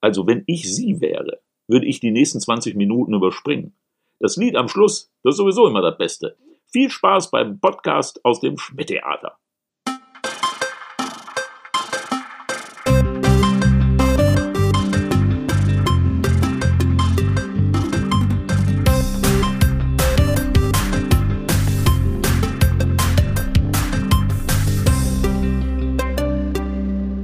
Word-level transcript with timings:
Also 0.00 0.26
wenn 0.26 0.44
ich 0.46 0.72
Sie 0.72 1.00
wäre, 1.00 1.40
würde 1.66 1.86
ich 1.86 1.98
die 2.00 2.12
nächsten 2.12 2.40
20 2.40 2.76
Minuten 2.76 3.14
überspringen. 3.14 3.76
Das 4.20 4.36
Lied 4.36 4.56
am 4.56 4.68
Schluss, 4.68 5.12
das 5.24 5.34
ist 5.34 5.38
sowieso 5.38 5.66
immer 5.66 5.82
das 5.82 5.98
Beste. 5.98 6.36
Viel 6.70 6.90
Spaß 6.90 7.30
beim 7.30 7.58
Podcast 7.58 8.24
aus 8.24 8.40
dem 8.40 8.58
Schmidt-Theater. 8.58 9.38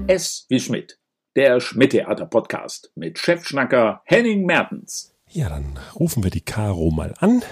S 0.06 0.46
wie 0.48 0.60
Schmidt, 0.60 0.98
der 1.36 1.60
Schmidt-Theater-Podcast 1.60 2.92
mit 2.94 3.18
Chefschnacker 3.18 4.02
Henning 4.04 4.46
Mertens. 4.46 5.14
Ja, 5.30 5.48
dann 5.48 5.78
rufen 5.98 6.22
wir 6.22 6.30
die 6.30 6.40
Caro 6.40 6.90
mal 6.90 7.14
an. 7.18 7.42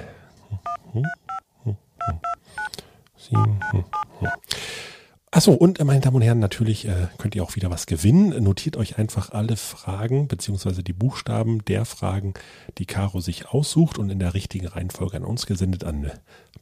Achso, 5.34 5.52
und 5.52 5.80
äh, 5.80 5.84
meine 5.84 6.00
Damen 6.00 6.16
und 6.16 6.22
Herren, 6.22 6.38
natürlich 6.38 6.86
äh, 6.86 7.08
könnt 7.16 7.34
ihr 7.34 7.42
auch 7.42 7.56
wieder 7.56 7.70
was 7.70 7.86
gewinnen. 7.86 8.42
Notiert 8.44 8.76
euch 8.76 8.98
einfach 8.98 9.30
alle 9.30 9.56
Fragen 9.56 10.28
beziehungsweise 10.28 10.82
die 10.82 10.92
Buchstaben 10.92 11.64
der 11.64 11.86
Fragen, 11.86 12.34
die 12.78 12.84
Caro 12.84 13.20
sich 13.20 13.48
aussucht 13.48 13.98
und 13.98 14.10
in 14.10 14.18
der 14.18 14.34
richtigen 14.34 14.66
Reihenfolge 14.66 15.16
an 15.16 15.24
uns 15.24 15.46
gesendet 15.46 15.84
an 15.84 16.10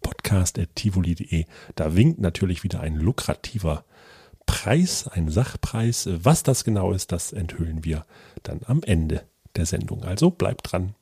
podcast.tivoli.de. 0.03 1.45
Da 1.75 1.97
winkt 1.97 2.21
natürlich 2.21 2.63
wieder 2.63 2.81
ein 2.81 2.95
lukrativer 2.95 3.85
Preis, 4.51 5.07
ein 5.07 5.29
Sachpreis. 5.29 6.09
Was 6.11 6.43
das 6.43 6.65
genau 6.65 6.93
ist, 6.93 7.13
das 7.13 7.33
enthüllen 7.33 7.85
wir 7.85 8.05
dann 8.43 8.61
am 8.67 8.83
Ende 8.83 9.23
der 9.55 9.65
Sendung. 9.65 10.03
Also 10.03 10.31
bleibt 10.31 10.73
dran. 10.73 10.95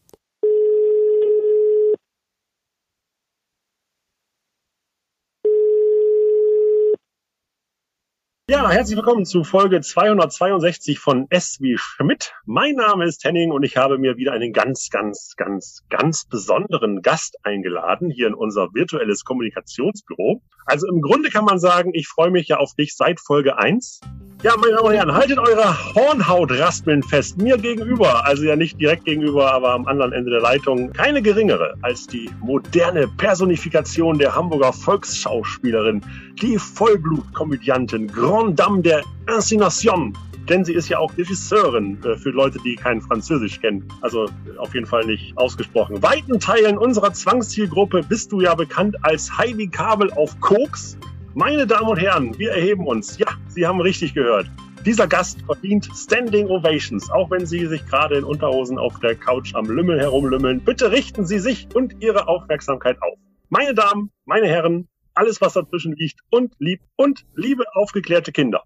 Ja, 8.50 8.70
herzlich 8.70 8.96
willkommen 8.96 9.26
zu 9.26 9.44
Folge 9.44 9.82
262 9.82 10.98
von 10.98 11.26
S 11.28 11.58
wie 11.60 11.76
Schmidt. 11.76 12.32
Mein 12.46 12.76
Name 12.76 13.04
ist 13.04 13.22
Henning 13.22 13.50
und 13.52 13.62
ich 13.62 13.76
habe 13.76 13.98
mir 13.98 14.16
wieder 14.16 14.32
einen 14.32 14.54
ganz, 14.54 14.88
ganz, 14.88 15.34
ganz, 15.36 15.84
ganz 15.90 16.24
besonderen 16.24 17.02
Gast 17.02 17.36
eingeladen 17.42 18.10
hier 18.10 18.26
in 18.26 18.32
unser 18.32 18.72
virtuelles 18.72 19.24
Kommunikationsbüro. 19.24 20.40
Also 20.64 20.86
im 20.88 21.02
Grunde 21.02 21.28
kann 21.28 21.44
man 21.44 21.58
sagen, 21.58 21.90
ich 21.92 22.08
freue 22.08 22.30
mich 22.30 22.48
ja 22.48 22.56
auf 22.56 22.74
dich 22.74 22.96
seit 22.96 23.20
Folge 23.20 23.58
1. 23.58 24.00
Ja, 24.44 24.54
meine 24.56 24.74
Damen 24.74 24.86
und 24.86 24.94
Herren, 24.94 25.12
haltet 25.12 25.36
eure 25.36 25.94
Hornhautraspeln 25.96 27.02
fest. 27.02 27.38
Mir 27.38 27.58
gegenüber, 27.58 28.24
also 28.24 28.44
ja 28.44 28.54
nicht 28.54 28.80
direkt 28.80 29.04
gegenüber, 29.04 29.52
aber 29.52 29.72
am 29.72 29.84
anderen 29.88 30.12
Ende 30.12 30.30
der 30.30 30.40
Leitung, 30.40 30.92
keine 30.92 31.20
geringere 31.20 31.74
als 31.82 32.06
die 32.06 32.30
moderne 32.40 33.08
Personifikation 33.08 34.16
der 34.16 34.36
Hamburger 34.36 34.72
Volksschauspielerin, 34.72 36.02
die 36.40 36.56
Vollblutkomödiantin, 36.56 38.06
Grand 38.06 38.60
Dame 38.60 38.80
der 38.80 39.02
Inszenation. 39.28 40.16
Denn 40.48 40.64
sie 40.64 40.74
ist 40.74 40.88
ja 40.88 41.00
auch 41.00 41.10
Regisseurin 41.18 41.98
äh, 42.04 42.16
für 42.16 42.30
Leute, 42.30 42.60
die 42.64 42.76
kein 42.76 43.00
Französisch 43.00 43.60
kennen. 43.60 43.88
Also 44.02 44.28
auf 44.58 44.72
jeden 44.72 44.86
Fall 44.86 45.04
nicht 45.04 45.36
ausgesprochen. 45.36 46.00
Weiten 46.00 46.38
Teilen 46.38 46.78
unserer 46.78 47.12
Zwangszielgruppe 47.12 48.02
bist 48.08 48.30
du 48.30 48.40
ja 48.40 48.54
bekannt 48.54 48.94
als 49.02 49.36
Heidi 49.36 49.66
Kabel 49.66 50.12
auf 50.12 50.38
Koks 50.38 50.96
meine 51.38 51.68
Damen 51.68 51.88
und 51.88 51.98
Herren, 51.98 52.36
wir 52.36 52.50
erheben 52.50 52.86
uns. 52.88 53.16
Ja, 53.16 53.28
Sie 53.46 53.64
haben 53.64 53.80
richtig 53.80 54.12
gehört. 54.12 54.50
Dieser 54.84 55.06
Gast 55.06 55.40
verdient 55.42 55.88
Standing 55.94 56.48
Ovations, 56.48 57.08
auch 57.10 57.30
wenn 57.30 57.46
Sie 57.46 57.64
sich 57.66 57.86
gerade 57.86 58.18
in 58.18 58.24
Unterhosen 58.24 58.76
auf 58.76 58.98
der 58.98 59.14
Couch 59.14 59.54
am 59.54 59.66
Lümmel 59.66 60.00
herumlümmeln. 60.00 60.60
Bitte 60.60 60.90
richten 60.90 61.26
Sie 61.26 61.38
sich 61.38 61.68
und 61.74 61.94
Ihre 62.02 62.26
Aufmerksamkeit 62.26 63.00
auf. 63.00 63.16
Meine 63.50 63.72
Damen, 63.72 64.10
meine 64.24 64.48
Herren, 64.48 64.88
alles 65.14 65.40
was 65.40 65.52
dazwischen 65.52 65.92
liegt 65.92 66.18
und 66.30 66.54
lieb 66.58 66.80
und 66.96 67.24
liebe 67.36 67.64
aufgeklärte 67.74 68.32
Kinder. 68.32 68.64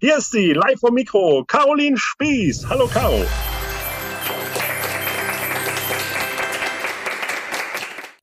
Hier 0.00 0.18
ist 0.18 0.32
sie, 0.32 0.52
live 0.52 0.80
vom 0.80 0.94
Mikro, 0.94 1.44
Caroline 1.46 1.96
Spieß. 1.96 2.68
Hallo 2.68 2.88
Caro. 2.92 3.24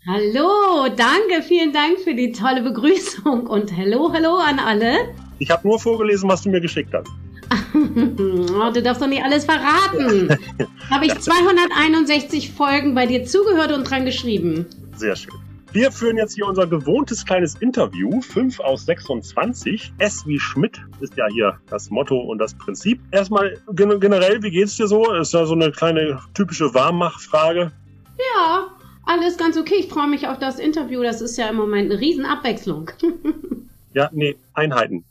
Hallo, 0.08 0.88
danke, 0.96 1.42
vielen 1.42 1.74
Dank 1.74 1.98
für 1.98 2.14
die 2.14 2.32
tolle 2.32 2.62
Begrüßung 2.62 3.48
und 3.48 3.76
hallo, 3.76 4.12
hallo 4.14 4.36
an 4.36 4.60
alle. 4.60 5.16
Ich 5.40 5.50
habe 5.50 5.68
nur 5.68 5.80
vorgelesen, 5.80 6.30
was 6.30 6.44
du 6.44 6.50
mir 6.50 6.62
geschickt 6.62 6.94
hast. 6.94 7.08
oh, 7.74 8.72
du 8.72 8.84
darfst 8.84 9.02
doch 9.02 9.08
nicht 9.08 9.24
alles 9.24 9.46
verraten. 9.46 10.30
habe 10.92 11.08
ich 11.08 11.20
261 11.20 12.52
Folgen 12.52 12.94
bei 12.94 13.08
dir 13.08 13.26
zugehört 13.26 13.72
und 13.72 13.90
dran 13.90 14.06
geschrieben. 14.06 14.68
Sehr 14.96 15.16
schön. 15.16 15.34
Wir 15.72 15.92
führen 15.92 16.18
jetzt 16.18 16.36
hier 16.36 16.46
unser 16.46 16.68
gewohntes 16.68 17.26
kleines 17.26 17.56
Interview, 17.56 18.22
5 18.22 18.60
aus 18.60 18.86
26. 18.86 19.92
S 19.98 20.24
wie 20.28 20.40
Schmidt 20.40 20.80
ist 21.00 21.18
ja 21.18 21.26
hier 21.34 21.60
das 21.72 21.90
Motto 21.90 22.16
und 22.16 22.38
das 22.38 22.54
Prinzip. 22.54 23.02
Erstmal 23.10 23.58
generell, 23.74 24.44
wie 24.44 24.52
geht's 24.52 24.78
dir 24.78 24.86
so? 24.86 25.12
Ist 25.14 25.34
ja 25.34 25.48
so 25.48 25.56
eine 25.56 25.72
kleine 25.72 26.20
typische 26.36 26.72
Warmmachfrage. 26.76 27.72
Ja, 28.18 28.68
alles 29.06 29.38
ganz 29.38 29.58
okay. 29.58 29.76
Ich 29.80 29.90
freue 29.90 30.08
mich 30.08 30.28
auf 30.28 30.40
das 30.40 30.60
Interview. 30.60 31.04
Das 31.04 31.22
ist 31.22 31.38
ja 31.38 31.50
im 31.50 31.56
Moment 31.56 31.92
eine 31.92 32.00
Riesenabwechslung. 32.00 32.92
ja, 33.94 34.10
nee, 34.12 34.36
Einheiten. 34.54 35.06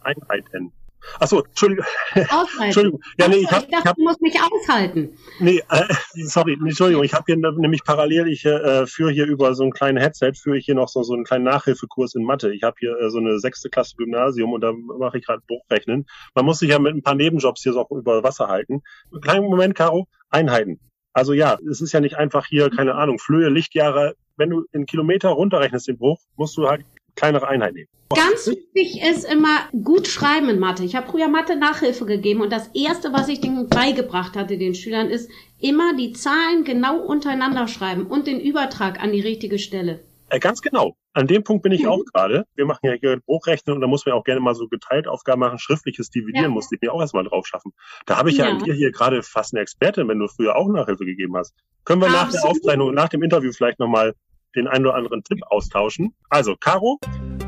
Einheiten. 0.00 0.72
Achso, 1.20 1.40
Entschuldigung. 1.40 1.84
Aushalten. 2.14 2.46
Entschuldigung. 2.62 3.00
Ja, 3.18 3.28
nee, 3.28 3.36
ich, 3.36 3.50
hab, 3.50 3.62
ich 3.62 3.68
dachte, 3.68 3.80
ich 3.80 3.86
hab, 3.86 3.96
du 3.96 4.02
musst 4.02 4.20
mich 4.20 4.36
aushalten. 4.40 5.16
Nee, 5.38 5.62
äh, 5.70 5.84
sorry, 6.24 6.54
Entschuldigung. 6.54 7.04
Ich 7.04 7.14
habe 7.14 7.24
hier 7.26 7.36
nämlich 7.36 7.84
parallel, 7.84 8.28
ich 8.28 8.44
äh, 8.44 8.86
führe 8.86 9.12
hier 9.12 9.26
über 9.26 9.54
so 9.54 9.64
ein 9.64 9.72
kleines 9.72 10.02
Headset, 10.02 10.32
führe 10.34 10.58
ich 10.58 10.64
hier 10.64 10.74
noch 10.74 10.88
so, 10.88 11.02
so 11.02 11.14
einen 11.14 11.24
kleinen 11.24 11.44
Nachhilfekurs 11.44 12.14
in 12.14 12.24
Mathe. 12.24 12.52
Ich 12.52 12.62
habe 12.62 12.76
hier 12.78 12.98
äh, 12.98 13.10
so 13.10 13.18
eine 13.18 13.38
sechste 13.38 13.68
Klasse 13.70 13.94
Gymnasium 13.96 14.52
und 14.52 14.60
da 14.62 14.72
mache 14.72 15.18
ich 15.18 15.26
gerade 15.26 15.42
Buchrechnen. 15.46 16.06
Man 16.34 16.44
muss 16.44 16.58
sich 16.58 16.70
ja 16.70 16.78
mit 16.78 16.94
ein 16.94 17.02
paar 17.02 17.14
Nebenjobs 17.14 17.62
hier 17.62 17.72
so 17.72 17.86
über 17.90 18.22
Wasser 18.22 18.48
halten. 18.48 18.82
Kleinen 19.22 19.44
Moment, 19.44 19.74
Caro. 19.74 20.08
Einheiten. 20.30 20.80
Also 21.16 21.32
ja, 21.32 21.58
es 21.70 21.80
ist 21.80 21.92
ja 21.92 22.00
nicht 22.00 22.18
einfach 22.18 22.46
hier, 22.46 22.68
keine 22.68 22.94
Ahnung, 22.94 23.18
Flöhe, 23.18 23.48
Lichtjahre. 23.48 24.16
Wenn 24.36 24.50
du 24.50 24.64
in 24.72 24.84
Kilometer 24.84 25.30
runterrechnest 25.30 25.88
den 25.88 25.96
Bruch, 25.96 26.20
musst 26.36 26.58
du 26.58 26.68
halt 26.68 26.84
kleinere 27.14 27.48
Einheit 27.48 27.72
nehmen. 27.72 27.88
Ganz 28.14 28.46
wichtig 28.46 29.02
ist 29.02 29.24
immer 29.24 29.60
gut 29.82 30.08
schreiben 30.08 30.50
in 30.50 30.58
Mathe. 30.58 30.84
Ich 30.84 30.94
habe 30.94 31.10
früher 31.10 31.28
Mathe 31.28 31.56
Nachhilfe 31.56 32.04
gegeben 32.04 32.42
und 32.42 32.52
das 32.52 32.68
erste, 32.74 33.14
was 33.14 33.28
ich 33.28 33.40
denen 33.40 33.70
beigebracht 33.70 34.36
hatte, 34.36 34.58
den 34.58 34.74
Schülern, 34.74 35.08
ist 35.08 35.30
immer 35.58 35.96
die 35.96 36.12
Zahlen 36.12 36.64
genau 36.64 36.98
untereinander 36.98 37.66
schreiben 37.66 38.06
und 38.06 38.26
den 38.26 38.38
Übertrag 38.38 39.02
an 39.02 39.12
die 39.12 39.22
richtige 39.22 39.58
Stelle. 39.58 40.00
Äh, 40.28 40.40
ganz 40.40 40.60
genau. 40.60 40.96
An 41.12 41.26
dem 41.26 41.44
Punkt 41.44 41.62
bin 41.62 41.72
ich 41.72 41.84
mhm. 41.84 41.88
auch 41.88 42.04
gerade. 42.12 42.46
Wir 42.56 42.66
machen 42.66 42.80
ja 42.82 42.92
hier 42.92 43.20
Bruchrechnen 43.20 43.74
und 43.74 43.80
da 43.80 43.86
muss 43.86 44.04
man 44.06 44.14
auch 44.14 44.24
gerne 44.24 44.40
mal 44.40 44.54
so 44.54 44.68
geteilt 44.68 45.06
Aufgaben 45.06 45.40
machen. 45.40 45.58
Schriftliches 45.58 46.10
Dividieren 46.10 46.44
ja. 46.44 46.50
musste 46.50 46.74
ich 46.74 46.80
mir 46.80 46.92
auch 46.92 47.00
erstmal 47.00 47.24
drauf 47.24 47.46
schaffen. 47.46 47.72
Da 48.06 48.16
habe 48.16 48.30
ich 48.30 48.38
ja, 48.38 48.46
ja 48.46 48.52
an 48.52 48.58
dir 48.58 48.74
hier 48.74 48.90
gerade 48.90 49.22
fast 49.22 49.54
eine 49.54 49.62
Expertin, 49.62 50.08
wenn 50.08 50.18
du 50.18 50.28
früher 50.28 50.56
auch 50.56 50.68
Nachhilfe 50.68 51.04
gegeben 51.04 51.36
hast. 51.36 51.54
Können 51.84 52.00
wir 52.00 52.08
Absolut. 52.08 52.26
nach 52.26 52.32
der 52.32 52.50
Aufzeichnung, 52.50 52.94
nach 52.94 53.08
dem 53.08 53.22
Interview 53.22 53.52
vielleicht 53.52 53.78
nochmal 53.78 54.14
den 54.56 54.66
einen 54.66 54.86
oder 54.86 54.96
anderen 54.96 55.22
Tipp 55.22 55.40
austauschen? 55.48 56.14
Also, 56.28 56.56
Caro. 56.56 56.98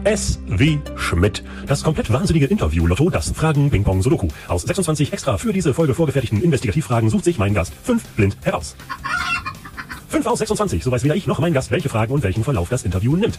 S 0.05 0.39
wie 0.47 0.81
Schmidt. 0.97 1.43
Das 1.66 1.83
komplett 1.83 2.12
wahnsinnige 2.12 2.47
Interview-Lotto, 2.47 3.10
das 3.10 3.33
Fragen 3.33 3.71
Ping 3.71 3.83
Pong 3.83 4.03
Sudoku. 4.03 4.28
Aus 4.47 4.62
26 4.62 5.12
extra 5.12 5.39
für 5.39 5.53
diese 5.53 5.75
Folge 5.75 5.95
vorgefertigten 5.95 6.41
Investigativfragen 6.41 7.10
sucht 7.10 7.25
sich 7.25 7.39
mein 7.39 7.55
Gast 7.55 7.75
fünf 7.83 8.06
blind 8.10 8.37
heraus. 8.45 8.77
5 10.08 10.26
aus 10.26 10.38
26, 10.38 10.82
so 10.82 10.91
weiß 10.91 11.04
weder 11.04 11.14
ich 11.14 11.26
noch 11.26 11.38
mein 11.38 11.52
Gast, 11.52 11.70
welche 11.70 11.91
Fragen 11.91 12.12
und 12.14 12.22
welchen 12.22 12.42
Verlauf 12.42 12.70
das 12.70 12.82
Interview 12.84 13.14
nimmt. 13.14 13.38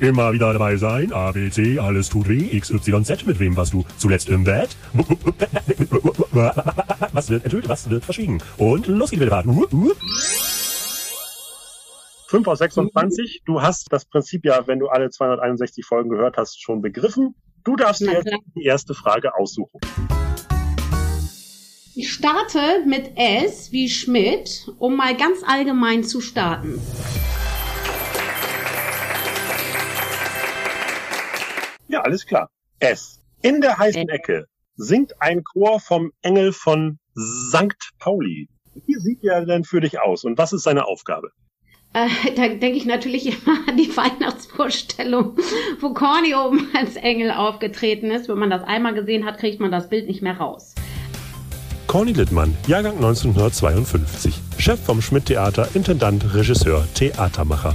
Immer 0.00 0.32
wieder 0.32 0.52
dabei 0.52 0.76
sein, 0.76 1.12
A, 1.12 1.32
B, 1.32 1.50
C, 1.50 1.78
alles 1.78 2.08
tut 2.08 2.28
weh, 2.28 2.48
X, 2.56 2.70
Y, 2.70 3.04
Z, 3.04 3.26
mit 3.26 3.38
wem 3.38 3.56
warst 3.56 3.72
du 3.72 3.84
zuletzt 3.96 4.28
im 4.28 4.44
Bett? 4.44 4.76
Was 7.12 7.30
wird 7.30 7.44
enthüllt, 7.44 7.68
was 7.68 7.88
wird 7.88 8.04
verschwiegen? 8.04 8.42
Und 8.56 8.86
los 8.86 9.10
geht's 9.10 9.22
wieder. 9.22 9.44
5 12.28 12.46
aus 12.46 12.58
26. 12.58 13.42
Du 13.46 13.62
hast 13.62 13.86
das 13.90 14.04
Prinzip 14.04 14.44
ja, 14.44 14.66
wenn 14.66 14.78
du 14.78 14.88
alle 14.88 15.10
261 15.10 15.84
Folgen 15.86 16.10
gehört 16.10 16.36
hast, 16.36 16.60
schon 16.60 16.82
begriffen. 16.82 17.34
Du 17.64 17.74
darfst 17.76 18.02
dir 18.02 18.12
jetzt 18.12 18.30
die 18.54 18.64
erste 18.64 18.94
Frage 18.94 19.34
aussuchen. 19.34 19.80
Ich 22.00 22.12
starte 22.12 22.84
mit 22.86 23.16
S 23.16 23.72
wie 23.72 23.88
Schmidt, 23.88 24.70
um 24.78 24.94
mal 24.94 25.16
ganz 25.16 25.42
allgemein 25.44 26.04
zu 26.04 26.20
starten. 26.20 26.80
Ja, 31.88 32.02
alles 32.02 32.24
klar. 32.24 32.50
S. 32.78 33.18
In 33.42 33.60
der 33.60 33.78
heißen 33.78 34.08
Ecke 34.10 34.46
singt 34.76 35.20
ein 35.20 35.42
Chor 35.42 35.80
vom 35.80 36.12
Engel 36.22 36.52
von 36.52 37.00
St. 37.18 37.90
Pauli. 37.98 38.48
Wie 38.86 38.94
sieht 39.00 39.24
er 39.24 39.44
denn 39.44 39.64
für 39.64 39.80
dich 39.80 40.00
aus 40.00 40.22
und 40.22 40.38
was 40.38 40.52
ist 40.52 40.62
seine 40.62 40.86
Aufgabe? 40.86 41.32
Äh, 41.94 42.06
da 42.36 42.46
denke 42.46 42.76
ich 42.78 42.86
natürlich 42.86 43.26
immer 43.44 43.58
an 43.66 43.76
die 43.76 43.96
Weihnachtsvorstellung, 43.96 45.36
wo 45.80 45.94
Corny 45.94 46.36
oben 46.36 46.70
als 46.74 46.94
Engel 46.94 47.32
aufgetreten 47.32 48.12
ist. 48.12 48.28
Wenn 48.28 48.38
man 48.38 48.50
das 48.50 48.62
einmal 48.62 48.94
gesehen 48.94 49.24
hat, 49.24 49.38
kriegt 49.38 49.58
man 49.58 49.72
das 49.72 49.88
Bild 49.88 50.06
nicht 50.06 50.22
mehr 50.22 50.36
raus. 50.36 50.76
Corny 51.88 52.12
Littmann, 52.12 52.54
Jahrgang 52.66 52.96
1952. 52.96 54.34
Chef 54.58 54.78
vom 54.78 55.00
Schmidt-Theater, 55.00 55.68
Intendant, 55.72 56.34
Regisseur, 56.34 56.86
Theatermacher. 56.94 57.74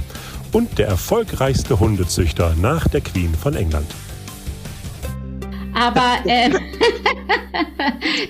Und 0.52 0.78
der 0.78 0.86
erfolgreichste 0.86 1.80
Hundezüchter 1.80 2.54
nach 2.62 2.86
der 2.86 3.00
Queen 3.00 3.34
von 3.34 3.56
England. 3.56 3.88
Aber 5.74 6.18
äh, 6.26 6.48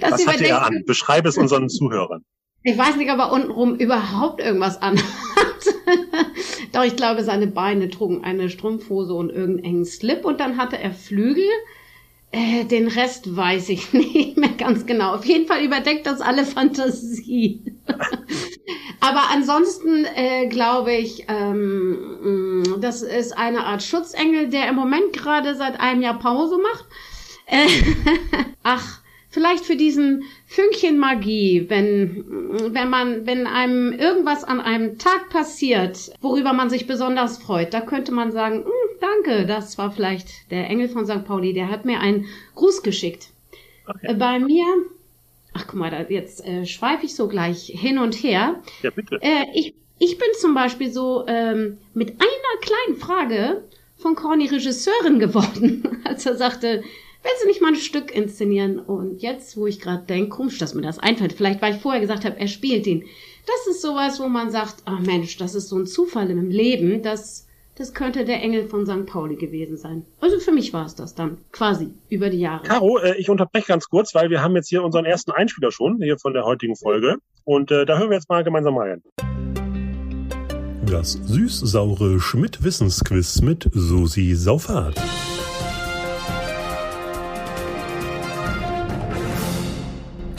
das 0.01 0.13
Was 0.13 0.27
hat 0.27 0.41
er 0.41 0.65
an? 0.65 0.85
Beschreibe 0.87 1.29
es 1.29 1.37
unseren 1.37 1.69
Zuhörern. 1.69 2.25
Ich 2.63 2.79
weiß 2.79 2.97
nicht, 2.97 3.11
ob 3.11 3.19
er 3.19 3.31
untenrum 3.31 3.75
überhaupt 3.75 4.41
irgendwas 4.41 4.81
anhat. 4.81 5.05
Doch 6.73 6.85
ich 6.85 6.97
glaube, 6.97 7.25
seine 7.25 7.47
Beine 7.47 7.91
trugen 7.91 8.25
eine 8.25 8.49
Strumpfhose 8.49 9.13
und 9.13 9.29
irgendeinen 9.29 9.65
engen 9.65 9.85
Slip 9.85 10.25
und 10.25 10.41
dann 10.41 10.57
hatte 10.57 10.79
er 10.79 10.93
Flügel. 10.93 11.45
Äh, 12.35 12.65
den 12.65 12.89
Rest 12.89 13.37
weiß 13.37 13.69
ich 13.69 13.93
nicht 13.93 14.37
mehr 14.37 14.51
ganz 14.59 14.87
genau. 14.87 15.15
Auf 15.15 15.25
jeden 15.25 15.47
Fall 15.47 15.65
überdeckt 15.65 16.05
das 16.07 16.21
alle 16.21 16.45
Fantasie. 16.45 17.63
Aber 19.01 19.31
ansonsten 19.33 20.05
äh, 20.05 20.49
glaube 20.49 20.95
ich, 20.95 21.27
ähm, 21.29 22.63
mm, 22.63 22.81
das 22.81 23.03
ist 23.03 23.39
eine 23.39 23.65
Art 23.65 23.85
Schutzengel, 23.85 24.49
der 24.49 24.69
im 24.69 24.75
Moment 24.75 25.13
gerade 25.13 25.55
seit 25.55 25.79
einem 25.79 26.03
Jahr 26.03 26.19
Pause 26.19 26.59
macht. 26.59 26.87
Äh, 27.47 27.69
ach, 28.65 29.01
vielleicht 29.29 29.65
für 29.65 29.77
diesen 29.77 30.25
Fünkchen 30.47 30.99
Magie, 30.99 31.67
wenn, 31.69 32.25
wenn 32.75 32.91
man, 32.91 33.27
wenn 33.27 33.47
einem 33.47 33.93
irgendwas 33.93 34.43
an 34.43 34.61
einem 34.61 34.99
Tag 34.99 35.29
passiert, 35.29 36.11
worüber 36.21 36.53
man 36.53 36.69
sich 36.69 36.89
besonders 36.89 37.39
freut, 37.39 37.73
da 37.73 37.81
könnte 37.81 38.11
man 38.11 38.33
sagen, 38.33 38.65
hm, 38.65 38.94
danke, 39.05 39.47
das 39.47 39.79
war 39.79 39.91
vielleicht 39.91 40.51
der 40.51 40.69
Engel 40.69 40.89
von 40.89 41.06
St. 41.06 41.25
Pauli, 41.25 41.53
der 41.53 41.71
hat 41.71 41.85
mir 41.85 42.01
einen 42.01 42.27
Gruß 42.55 42.83
geschickt. 42.83 43.29
Okay. 43.87 44.09
Äh, 44.09 44.15
bei 44.15 44.39
mir, 44.39 44.65
ach 45.53 45.67
guck 45.67 45.79
mal, 45.79 45.91
da, 45.91 46.03
jetzt 46.09 46.45
äh, 46.47 46.65
schweife 46.67 47.05
ich 47.05 47.15
so 47.15 47.29
gleich 47.29 47.67
hin 47.67 47.99
und 47.99 48.15
her. 48.15 48.62
Ja, 48.83 48.91
bitte. 48.91 49.19
Äh, 49.21 49.47
ich, 49.55 49.75
ich 49.99 50.19
bin 50.19 50.29
zum 50.39 50.55
Beispiel 50.55 50.91
so 50.91 51.25
ähm, 51.27 51.79
mit 51.93 52.11
einer 52.11 52.61
kleinen 52.61 52.99
Frage 52.99 53.65
von 53.97 54.15
Corny 54.15 54.47
Regisseurin 54.47 55.19
geworden, 55.19 56.01
als 56.05 56.27
er 56.27 56.37
sagte, 56.37 56.83
willst 57.23 57.43
du 57.43 57.47
nicht 57.47 57.62
mal 57.62 57.69
ein 57.69 57.77
Stück 57.77 58.15
inszenieren? 58.15 58.79
Und 58.79 59.23
jetzt, 59.23 59.56
wo 59.56 59.67
ich 59.67 59.81
gerade 59.81 60.05
denke, 60.06 60.31
komisch, 60.31 60.59
dass 60.59 60.75
mir 60.75 60.83
das 60.83 60.99
einfällt, 60.99 61.33
vielleicht 61.33 61.62
weil 61.62 61.75
ich 61.75 61.81
vorher 61.81 62.01
gesagt 62.01 62.25
habe, 62.25 62.39
er 62.39 62.49
spielt 62.49 62.87
ihn. 62.87 63.05
Das 63.47 63.75
ist 63.75 63.83
sowas, 63.83 64.21
wo 64.21 64.29
man 64.29 64.51
sagt, 64.51 64.77
ach 64.87 65.01
Mensch, 65.01 65.37
das 65.37 65.55
ist 65.55 65.69
so 65.69 65.77
ein 65.77 65.87
Zufall 65.87 66.31
im 66.31 66.51
Leben, 66.51 67.03
das, 67.03 67.47
das 67.76 67.93
könnte 67.93 68.25
der 68.25 68.41
Engel 68.41 68.69
von 68.69 68.87
St. 68.87 69.06
Pauli 69.06 69.37
gewesen 69.37 69.76
sein. 69.76 70.05
Also 70.21 70.38
für 70.38 70.53
mich 70.53 70.73
war 70.73 70.87
es 70.87 70.94
das 70.94 71.15
dann, 71.15 71.38
quasi, 71.50 71.91
über 72.09 72.31
die 72.31 72.38
Jahre. 72.38 72.62
Caro, 72.62 72.99
äh, 72.99 73.17
ich 73.17 73.29
unterbreche 73.29 73.67
ganz 73.67 73.88
kurz, 73.88 74.15
weil 74.15 74.31
wir 74.31 74.43
haben 74.43 74.55
jetzt 74.55 74.69
hier 74.69 74.85
unseren 74.85 75.05
ersten 75.05 75.32
Einspieler 75.32 75.73
schon, 75.73 76.00
hier 76.00 76.19
von 76.19 76.35
der 76.35 76.44
heutigen 76.44 76.76
Folge. 76.76 77.17
Und 77.44 77.71
äh, 77.71 77.85
da 77.85 77.99
hören 77.99 78.11
wir 78.11 78.17
jetzt 78.17 78.29
mal 78.29 78.44
gemeinsam 78.44 78.79
rein. 78.79 79.03
Das 80.87 81.12
süß-saure 81.12 82.21
Schmidt-Wissensquiz 82.21 83.41
mit 83.41 83.69
Susi 83.73 84.35
Saufahrt. 84.35 85.00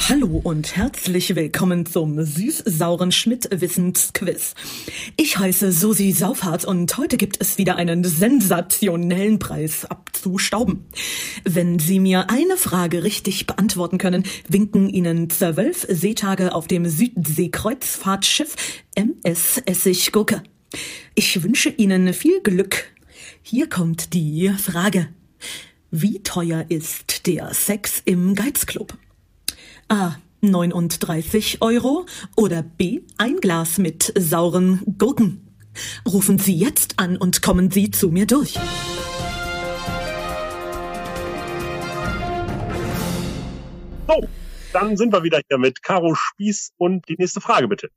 Hallo 0.07 0.39
und 0.43 0.75
herzlich 0.75 1.35
willkommen 1.35 1.87
zum 1.87 2.23
süß-sauren 2.23 3.11
Schmidt-Wissensquiz. 3.11 4.53
Ich 5.17 5.39
heiße 5.39 5.71
Susi 5.71 6.11
Saufhardt 6.11 6.63
und 6.63 6.95
heute 6.97 7.17
gibt 7.17 7.41
es 7.41 7.57
wieder 7.57 7.77
einen 7.77 8.03
sensationellen 8.03 9.39
Preis 9.39 9.83
abzustauben. 9.85 10.85
Wenn 11.43 11.79
Sie 11.79 11.99
mir 11.99 12.29
eine 12.29 12.55
Frage 12.55 13.03
richtig 13.03 13.47
beantworten 13.47 13.97
können, 13.97 14.25
winken 14.47 14.89
Ihnen 14.89 15.31
zwölf 15.31 15.87
Seetage 15.89 16.53
auf 16.53 16.67
dem 16.67 16.85
Südsee-Kreuzfahrtschiff 16.85 18.55
MS 18.93 19.63
Essiggurke. 19.65 20.43
Ich 21.15 21.41
wünsche 21.41 21.69
Ihnen 21.69 22.13
viel 22.13 22.41
Glück. 22.41 22.91
Hier 23.41 23.67
kommt 23.67 24.13
die 24.13 24.49
Frage. 24.49 25.09
Wie 25.89 26.21
teuer 26.21 26.63
ist 26.69 27.25
der 27.25 27.55
Sex 27.55 28.03
im 28.05 28.35
Geizclub? 28.35 28.95
A. 29.87 30.15
39 30.41 31.61
Euro 31.61 32.05
oder 32.35 32.63
B. 32.63 33.01
Ein 33.17 33.37
Glas 33.37 33.77
mit 33.77 34.13
sauren 34.17 34.81
Gurken. 34.97 35.47
Rufen 36.07 36.39
Sie 36.39 36.55
jetzt 36.55 36.99
an 36.99 37.17
und 37.17 37.41
kommen 37.41 37.69
Sie 37.71 37.91
zu 37.91 38.09
mir 38.09 38.25
durch. 38.25 38.53
So, 44.07 44.27
dann 44.73 44.97
sind 44.97 45.13
wir 45.13 45.23
wieder 45.23 45.41
hier 45.47 45.57
mit 45.57 45.83
Caro 45.83 46.15
Spieß 46.15 46.73
und 46.77 47.07
die 47.09 47.15
nächste 47.17 47.41
Frage 47.41 47.67
bitte. 47.67 47.89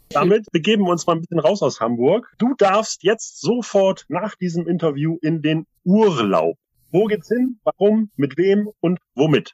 Damit 0.10 0.50
begeben 0.54 0.86
wir 0.86 0.92
uns 0.92 1.06
mal 1.06 1.18
ein 1.18 1.19
bisschen 1.19 1.39
raus 1.39 1.62
aus 1.62 1.81
Hamburg. 1.81 2.33
Du 2.38 2.54
darfst 2.57 3.04
jetzt 3.04 3.42
sofort 3.42 4.06
nach 4.07 4.36
diesem 4.36 4.69
Interview 4.69 5.18
in 5.21 5.42
den 5.42 5.68
Urlaub. 5.83 6.57
Wo 6.94 7.07
geht's 7.07 7.28
hin? 7.28 7.60
Warum? 7.66 8.10
Mit 8.16 8.38
wem? 8.38 8.69
Und 8.80 9.00
womit? 9.16 9.54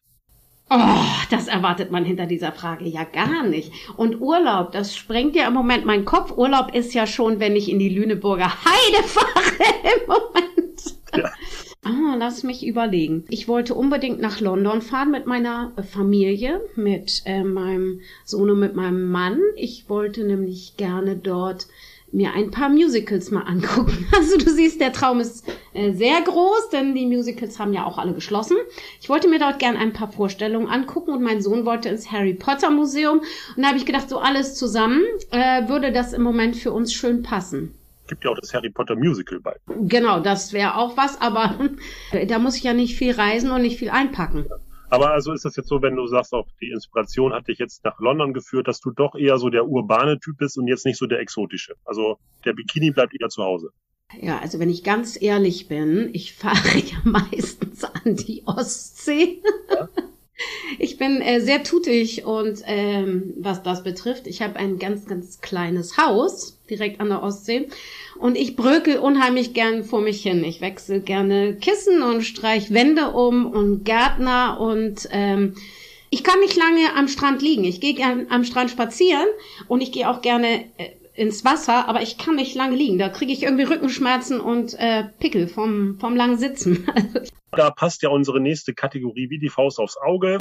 Oh, 0.74 1.04
das 1.30 1.50
erwartet 1.50 1.92
man 1.92 2.06
hinter 2.06 2.28
dieser 2.28 2.54
Frage 2.54 2.88
ja 2.88 3.04
gar 3.04 3.44
nicht. 3.44 3.74
Und 3.98 4.22
Urlaub, 4.22 4.72
das 4.72 4.96
sprengt 4.96 5.36
ja 5.36 5.46
im 5.48 5.54
Moment 5.54 5.86
mein 5.86 6.06
Kopf. 6.06 6.38
Urlaub 6.38 6.74
ist 6.74 6.94
ja 6.94 7.06
schon, 7.06 7.42
wenn 7.42 7.58
ich 7.58 7.70
in 7.70 7.78
die 7.78 7.90
Lüneburger 7.90 8.50
Heide 8.64 9.04
fahre 9.06 9.66
im 9.84 10.08
Moment. 10.08 10.96
Ja. 11.14 11.30
Ah, 11.84 12.16
lass 12.18 12.44
mich 12.44 12.66
überlegen. 12.66 13.26
Ich 13.28 13.50
wollte 13.50 13.76
unbedingt 13.76 14.22
nach 14.22 14.40
London 14.40 14.82
fahren 14.82 15.12
mit 15.12 15.26
meiner 15.26 15.74
Familie, 15.92 16.62
mit 16.76 17.22
äh, 17.26 17.44
meinem 17.44 18.00
Sohn 18.24 18.50
und 18.52 18.60
mit 18.60 18.74
meinem 18.74 19.12
Mann. 19.12 19.42
Ich 19.58 19.90
wollte 19.90 20.24
nämlich 20.24 20.78
gerne 20.78 21.18
dort 21.18 21.68
mir 22.12 22.34
ein 22.34 22.52
paar 22.52 22.70
Musicals 22.70 23.32
mal 23.32 23.44
angucken. 23.44 24.08
Also 24.16 24.38
du 24.38 24.50
siehst, 24.50 24.80
der 24.82 24.94
Traum 24.94 25.20
ist 25.20 25.48
äh, 25.74 25.94
sehr 25.94 26.22
groß, 26.22 26.70
denn 26.72 26.94
die 26.94 27.06
Musicals 27.06 27.60
haben 27.60 27.74
ja 27.74 27.86
auch 27.86 27.98
alle 27.98 28.14
geschlossen. 28.14 28.58
Ich 29.00 29.10
wollte 29.10 29.28
mir 29.28 29.40
dort 29.40 29.60
gern 29.60 29.78
ein 29.78 29.94
paar 29.94 30.12
Vorstellungen 30.12 30.68
angucken 30.68 31.12
und 31.12 31.24
mein 31.24 31.42
Sohn 31.42 31.66
wollte 31.66 31.90
ins 31.90 32.12
Harry 32.12 32.34
Potter 32.34 32.70
Museum. 32.70 33.20
Und 33.20 33.64
da 33.64 33.70
habe 33.70 33.78
ich 33.78 33.86
gedacht, 33.86 34.10
so 34.10 34.20
alles 34.20 34.56
zusammen 34.56 35.02
äh, 35.32 35.68
würde 35.68 35.92
das 35.92 36.14
im 36.14 36.22
Moment 36.22 36.56
für 36.56 36.72
uns 36.72 36.94
schön 36.94 37.24
passen 37.24 37.76
gibt 38.12 38.26
ja 38.26 38.32
auch 38.32 38.38
das 38.38 38.54
Harry 38.54 38.70
Potter 38.70 38.98
Musical 38.98 39.40
bei. 39.40 39.56
Genau, 39.84 40.20
das 40.20 40.52
wäre 40.52 40.76
auch 40.76 40.98
was, 40.98 41.22
aber 41.22 41.56
da 42.28 42.40
muss 42.40 42.58
ich 42.58 42.64
ja 42.64 42.74
nicht 42.74 42.98
viel 42.98 43.14
reisen 43.14 43.52
und 43.52 43.62
nicht 43.62 43.80
viel 43.80 43.90
einpacken. 43.90 44.46
Aber 44.92 45.12
also 45.12 45.32
ist 45.32 45.46
das 45.46 45.56
jetzt 45.56 45.70
so, 45.70 45.82
wenn 45.82 45.96
du 45.96 46.06
sagst, 46.06 46.34
auch 46.34 46.48
die 46.60 46.70
Inspiration 46.70 47.34
hat 47.34 47.48
dich 47.48 47.60
jetzt 47.60 47.86
nach 47.86 47.98
London 48.00 48.34
geführt, 48.34 48.68
dass 48.68 48.82
du 48.82 48.92
doch 48.92 49.16
eher 49.16 49.38
so 49.38 49.50
der 49.50 49.66
urbane 49.66 50.20
Typ 50.20 50.38
bist 50.38 50.58
und 50.58 50.68
jetzt 50.68 50.86
nicht 50.86 50.98
so 50.98 51.08
der 51.08 51.22
exotische. 51.22 51.76
Also 51.86 52.18
der 52.44 52.52
Bikini 52.52 52.92
bleibt 52.92 53.14
eher 53.20 53.30
zu 53.30 53.42
Hause. 53.42 53.70
Ja, 54.20 54.40
also 54.40 54.60
wenn 54.60 54.70
ich 54.70 54.84
ganz 54.84 55.20
ehrlich 55.22 55.70
bin, 55.70 56.10
ich 56.12 56.34
fahre 56.34 56.78
ja 56.78 56.98
meistens 57.06 57.86
an 57.86 58.18
die 58.18 58.44
Ostsee. 58.46 59.42
Ja? 59.70 59.88
Ich 60.80 60.98
bin 60.98 61.22
äh, 61.22 61.42
sehr 61.42 61.64
tutig 61.64 62.26
und 62.26 62.62
ähm, 62.66 63.34
was 63.38 63.64
das 63.64 63.84
betrifft, 63.84 64.28
ich 64.28 64.42
habe 64.42 64.58
ein 64.58 64.80
ganz, 64.80 65.06
ganz 65.06 65.42
kleines 65.42 65.98
Haus 65.98 66.58
direkt 66.70 67.00
an 67.02 67.10
der 67.10 67.24
Ostsee 67.24 67.68
und 68.20 68.38
ich 68.38 68.56
brökel 68.56 68.98
unheimlich 68.98 69.54
gern 69.54 69.84
vor 69.84 70.02
mich 70.02 70.22
hin. 70.22 70.44
Ich 70.44 70.62
wechsle 70.62 71.02
gerne 71.02 71.56
Kissen 71.56 72.02
und 72.02 72.22
streich 72.22 72.74
Wände 72.74 73.12
um 73.12 73.46
und 73.46 73.84
Gärtner 73.84 74.60
und 74.60 75.10
ähm, 75.12 75.56
ich 76.10 76.24
kann 76.24 76.40
nicht 76.40 76.58
lange 76.58 76.96
am 76.96 77.08
Strand 77.08 77.42
liegen. 77.42 77.64
Ich 77.64 77.80
gehe 77.80 77.94
gerne 77.94 78.28
am 78.30 78.44
Strand 78.44 78.70
spazieren 78.70 79.28
und 79.68 79.82
ich 79.82 79.92
gehe 79.92 80.10
auch 80.10 80.22
gerne 80.22 80.66
äh, 80.78 80.90
ins 81.22 81.46
Wasser, 81.46 81.88
aber 81.88 82.02
ich 82.02 82.18
kann 82.18 82.36
nicht 82.36 82.56
lange 82.56 82.76
liegen. 82.76 82.98
Da 82.98 83.08
kriege 83.08 83.32
ich 83.32 83.44
irgendwie 83.44 83.64
Rückenschmerzen 83.64 84.42
und 84.42 84.74
äh, 84.80 85.04
Pickel 85.20 85.48
vom, 85.48 86.00
vom 86.00 86.16
langen 86.16 86.40
Sitzen. 86.40 86.88
da 87.52 87.70
passt 87.70 88.02
ja 88.02 88.10
unsere 88.10 88.42
nächste 88.42 88.74
Kategorie 88.74 89.30
wie 89.30 89.38
die 89.38 89.50
Faust 89.50 89.78
aufs 89.78 89.98
Auge. 89.98 90.40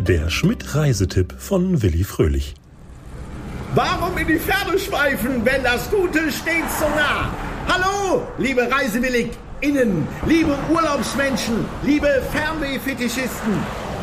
Der 0.00 0.28
Schmidt-Reisetipp 0.28 1.32
von 1.38 1.82
Willi 1.82 2.04
Fröhlich. 2.04 2.54
Warum 3.74 4.16
in 4.18 4.26
die 4.26 4.38
Ferne 4.38 4.78
schweifen, 4.78 5.42
wenn 5.44 5.64
das 5.64 5.90
Gute 5.90 6.30
steht 6.30 6.68
so 6.78 6.86
nah? 6.90 7.34
Hallo, 7.66 8.26
liebe 8.36 8.70
ReisewilligInnen, 8.70 10.06
liebe 10.26 10.56
Urlaubsmenschen, 10.70 11.64
liebe 11.82 12.22
Fernwehfetischisten. 12.30 13.54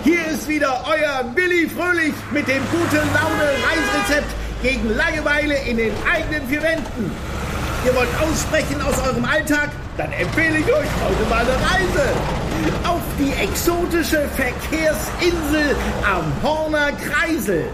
Hier 0.03 0.25
ist 0.27 0.49
wieder 0.49 0.83
euer 0.87 1.31
Willi 1.35 1.69
Fröhlich 1.69 2.13
mit 2.31 2.47
dem 2.47 2.61
gute 2.71 2.97
Laune 2.97 3.49
Reiserezept 3.63 4.42
gegen 4.63 4.95
Langeweile 4.95 5.55
in 5.69 5.77
den 5.77 5.91
eigenen 6.09 6.47
vier 6.47 6.63
Wänden. 6.63 7.11
Ihr 7.85 7.93
wollt 7.93 8.07
aussprechen 8.21 8.81
aus 8.81 8.97
eurem 9.05 9.25
Alltag? 9.25 9.69
Dann 9.97 10.11
empfehle 10.13 10.57
ich 10.57 10.65
euch 10.65 10.87
heute 11.05 11.29
mal 11.29 11.41
eine 11.41 11.51
Reise. 11.51 12.09
Auf 12.87 13.01
die 13.19 13.33
exotische 13.43 14.27
Verkehrsinsel 14.35 15.75
am 16.03 16.31
Horner 16.41 16.91
Kreisel 16.93 17.65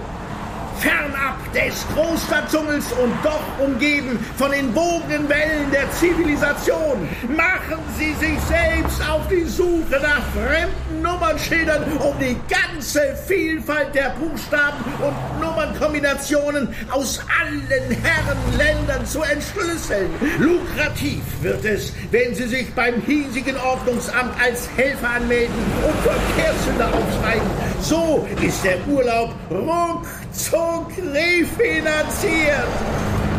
fernab 0.80 1.38
des 1.54 1.86
Großstadtdschungels 1.94 2.92
und 2.94 3.14
doch 3.24 3.66
umgeben 3.66 4.20
von 4.38 4.52
den 4.52 4.74
wogenden 4.74 5.28
Wellen 5.28 5.70
der 5.72 5.92
Zivilisation. 5.94 7.08
Machen 7.36 7.80
Sie 7.98 8.14
sich 8.14 8.40
selbst 8.42 9.02
auf 9.10 9.28
die 9.28 9.44
Suche 9.44 10.00
nach 10.02 10.24
fremden 10.34 11.02
Nummernschildern, 11.02 11.84
um 12.00 12.18
die 12.20 12.38
ganze 12.48 13.02
Vielfalt 13.28 13.94
der 13.94 14.12
Buchstaben 14.12 14.78
und 15.02 15.42
Nummernkombinationen 15.42 16.70
aus 16.92 17.20
allen 17.42 17.92
Herrenländern 17.92 19.06
zu 19.06 19.22
entschlüsseln. 19.22 20.10
Lukrativ 20.40 21.22
wird 21.42 21.66
es, 21.66 21.94
wenn 22.12 22.34
Sie 22.36 22.48
sich 22.48 22.74
beim 22.74 23.02
hiesigen 23.02 23.58
Ordnungsamt 23.58 24.34
als 24.42 24.70
Helfer 24.78 25.10
anmelden 25.10 25.56
und 25.86 25.96
Verkehrssünder 26.04 26.88
aufschreiben. 26.88 27.50
So 27.82 28.28
ist 28.42 28.64
der 28.64 28.78
Urlaub 28.88 29.34
ruckzuck 29.50 30.69
Regierung 30.70 30.86
refinanziert. 31.14 32.68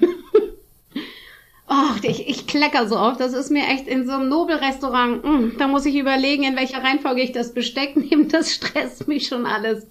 Och, 1.72 2.04
ich, 2.04 2.28
ich 2.28 2.48
klecker 2.48 2.88
so 2.88 2.98
oft. 2.98 3.22
Das 3.22 3.34
ist 3.34 3.50
mir 3.50 3.66
echt 3.68 3.88
in 3.88 4.06
so 4.06 4.12
einem 4.12 4.28
Nobelrestaurant. 4.28 5.24
Mh, 5.24 5.30
hm, 5.30 5.56
da 5.58 5.68
muss 5.68 5.86
ich 5.86 5.96
überlegen, 5.96 6.44
in 6.44 6.58
welcher 6.58 6.84
Reihenfolge 6.84 7.22
ich 7.22 7.32
das 7.32 7.54
Besteck 7.54 7.96
nehme. 8.10 8.26
Das 8.26 8.54
stresst 8.54 9.08
mich 9.08 9.28
schon 9.28 9.46
alles. 9.46 9.88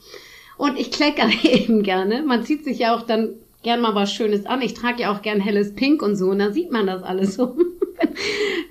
Und 0.59 0.79
ich 0.79 0.91
klecker 0.91 1.29
eben 1.43 1.83
gerne. 1.83 2.23
Man 2.23 2.45
zieht 2.45 2.65
sich 2.65 2.81
ja 2.81 2.95
auch 2.95 3.03
dann 3.03 3.35
gern 3.63 3.81
mal 3.81 3.95
was 3.95 4.13
Schönes 4.13 4.45
an. 4.45 4.61
Ich 4.61 4.75
trage 4.75 5.03
ja 5.03 5.13
auch 5.13 5.23
gern 5.23 5.41
helles 5.41 5.75
Pink 5.75 6.03
und 6.03 6.17
so. 6.17 6.27
Und 6.31 6.39
da 6.41 6.51
sieht 6.51 6.71
man 6.71 6.87
das 6.87 7.03
alles 7.03 7.35
so. 7.35 7.57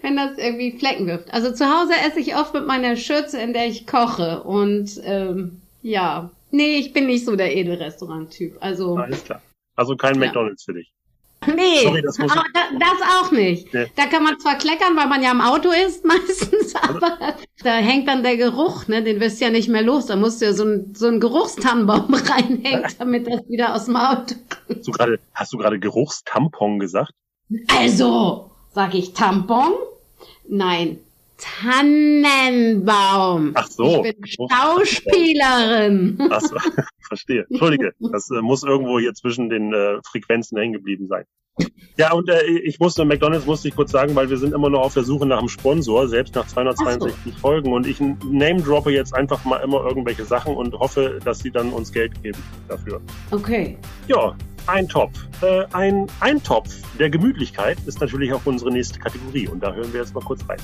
Wenn 0.02 0.16
das 0.16 0.38
irgendwie 0.38 0.72
Flecken 0.78 1.08
wirft. 1.08 1.34
Also 1.34 1.52
zu 1.52 1.66
Hause 1.66 1.94
esse 2.08 2.20
ich 2.20 2.36
oft 2.36 2.54
mit 2.54 2.66
meiner 2.66 2.96
Schürze, 2.96 3.40
in 3.40 3.54
der 3.54 3.68
ich 3.68 3.88
koche. 3.88 4.44
Und 4.44 5.00
ähm, 5.04 5.62
ja, 5.82 6.32
nee, 6.52 6.78
ich 6.78 6.94
bin 6.94 7.08
nicht 7.08 7.26
so 7.26 7.36
der 7.36 7.56
Edelrestaurant-Typ. 7.56 8.58
Also 8.60 8.98
alles 8.98 9.24
klar. 9.24 9.42
Also 9.76 9.96
kein 9.96 10.16
ja. 10.16 10.28
McDonald's 10.28 10.64
für 10.64 10.74
dich. 10.74 10.92
Nee, 11.48 11.84
Sorry, 11.84 12.02
das, 12.02 12.20
aber 12.20 12.44
da, 12.54 12.62
das 12.78 13.02
auch 13.18 13.32
nicht. 13.32 13.74
Nee. 13.74 13.86
Da 13.96 14.08
kann 14.08 14.24
man 14.24 14.38
zwar 14.40 14.58
kleckern, 14.58 14.98
weil 14.98 15.08
man 15.08 15.24
ja 15.24 15.32
im 15.32 15.40
Auto 15.40 15.70
ist 15.70 16.04
meistens, 16.06 16.76
aber 16.76 17.18
da 17.64 17.76
hängt 17.76 18.10
dann 18.10 18.24
der 18.24 18.36
Geruch, 18.36 18.90
ne? 18.90 19.02
Den 19.02 19.22
wirst 19.22 19.40
du 19.40 19.46
ja 19.46 19.52
nicht 19.52 19.70
mehr 19.70 19.82
los. 19.82 20.08
Da 20.08 20.18
musst 20.18 20.42
du 20.42 20.46
ja 20.46 20.54
so 20.54 20.66
ein, 20.66 20.94
so 20.96 21.08
ein 21.08 21.22
Geruchstannenbaum 21.22 22.14
reinhängen, 22.14 22.92
damit 23.00 23.28
das 23.28 23.48
wieder 23.48 23.74
aus 23.74 23.86
dem 23.86 23.96
Auto 23.96 24.36
kommt. 24.36 24.80
Hast 24.80 24.88
du 24.88 24.92
gerade, 24.92 25.20
hast 25.34 25.54
du 25.54 25.58
gerade 25.58 25.80
Geruchstampon 25.80 26.80
gesagt? 26.80 27.14
Also, 27.80 28.50
Sag 28.72 28.94
ich 28.94 29.14
Tampon? 29.14 29.74
Nein, 30.52 30.98
Tannenbaum. 31.38 33.52
Ach 33.54 33.68
so. 33.68 34.04
Ich 34.04 34.18
bin 34.18 34.28
Schauspielerin. 34.28 36.18
Ach 36.30 36.42
so, 36.42 36.58
verstehe. 37.08 37.46
Entschuldige, 37.50 37.94
das 38.00 38.30
äh, 38.32 38.42
muss 38.42 38.64
irgendwo 38.64 39.00
hier 39.00 39.14
zwischen 39.14 39.50
den 39.50 39.72
äh, 39.74 40.00
Frequenzen 40.04 40.58
hängen 40.58 40.74
geblieben 40.74 41.08
sein. 41.08 41.24
Ja, 41.98 42.14
und 42.14 42.30
äh, 42.30 42.46
ich 42.46 42.80
musste, 42.80 43.06
McDonalds 43.06 43.46
musste 43.46 43.68
ich 43.68 43.76
kurz 43.76 43.92
sagen, 43.92 44.16
weil 44.16 44.30
wir 44.30 44.38
sind 44.38 44.54
immer 44.54 44.70
noch 44.70 44.82
auf 44.82 44.94
der 44.94 45.04
Suche 45.04 45.26
nach 45.26 45.40
einem 45.40 45.50
Sponsor, 45.50 46.08
selbst 46.08 46.34
nach 46.34 46.48
262 46.48 47.34
so. 47.34 47.40
Folgen. 47.40 47.74
Und 47.74 47.86
ich 47.86 48.00
name-droppe 48.00 48.92
jetzt 48.92 49.14
einfach 49.14 49.44
mal 49.46 49.58
immer 49.58 49.86
irgendwelche 49.86 50.24
Sachen 50.26 50.56
und 50.56 50.74
hoffe, 50.80 51.20
dass 51.24 51.40
sie 51.40 51.52
dann 51.52 51.74
uns 51.74 51.92
Geld 51.92 52.24
geben 52.24 52.40
dafür. 52.68 53.02
Okay. 53.32 53.78
Ja, 54.08 54.36
ein 54.68 54.88
Topf. 54.88 55.28
Äh, 55.42 55.66
ein 55.74 56.08
Eintopf 56.20 56.76
der 56.98 57.10
Gemütlichkeit 57.10 57.78
ist 57.86 58.00
natürlich 58.02 58.34
auch 58.34 58.46
unsere 58.46 58.72
nächste 58.72 59.00
Kategorie. 59.00 59.48
Und 59.48 59.62
da 59.62 59.74
hören 59.74 59.92
wir 59.94 60.02
jetzt 60.02 60.14
mal 60.14 60.24
kurz 60.24 60.42
rein. 60.48 60.60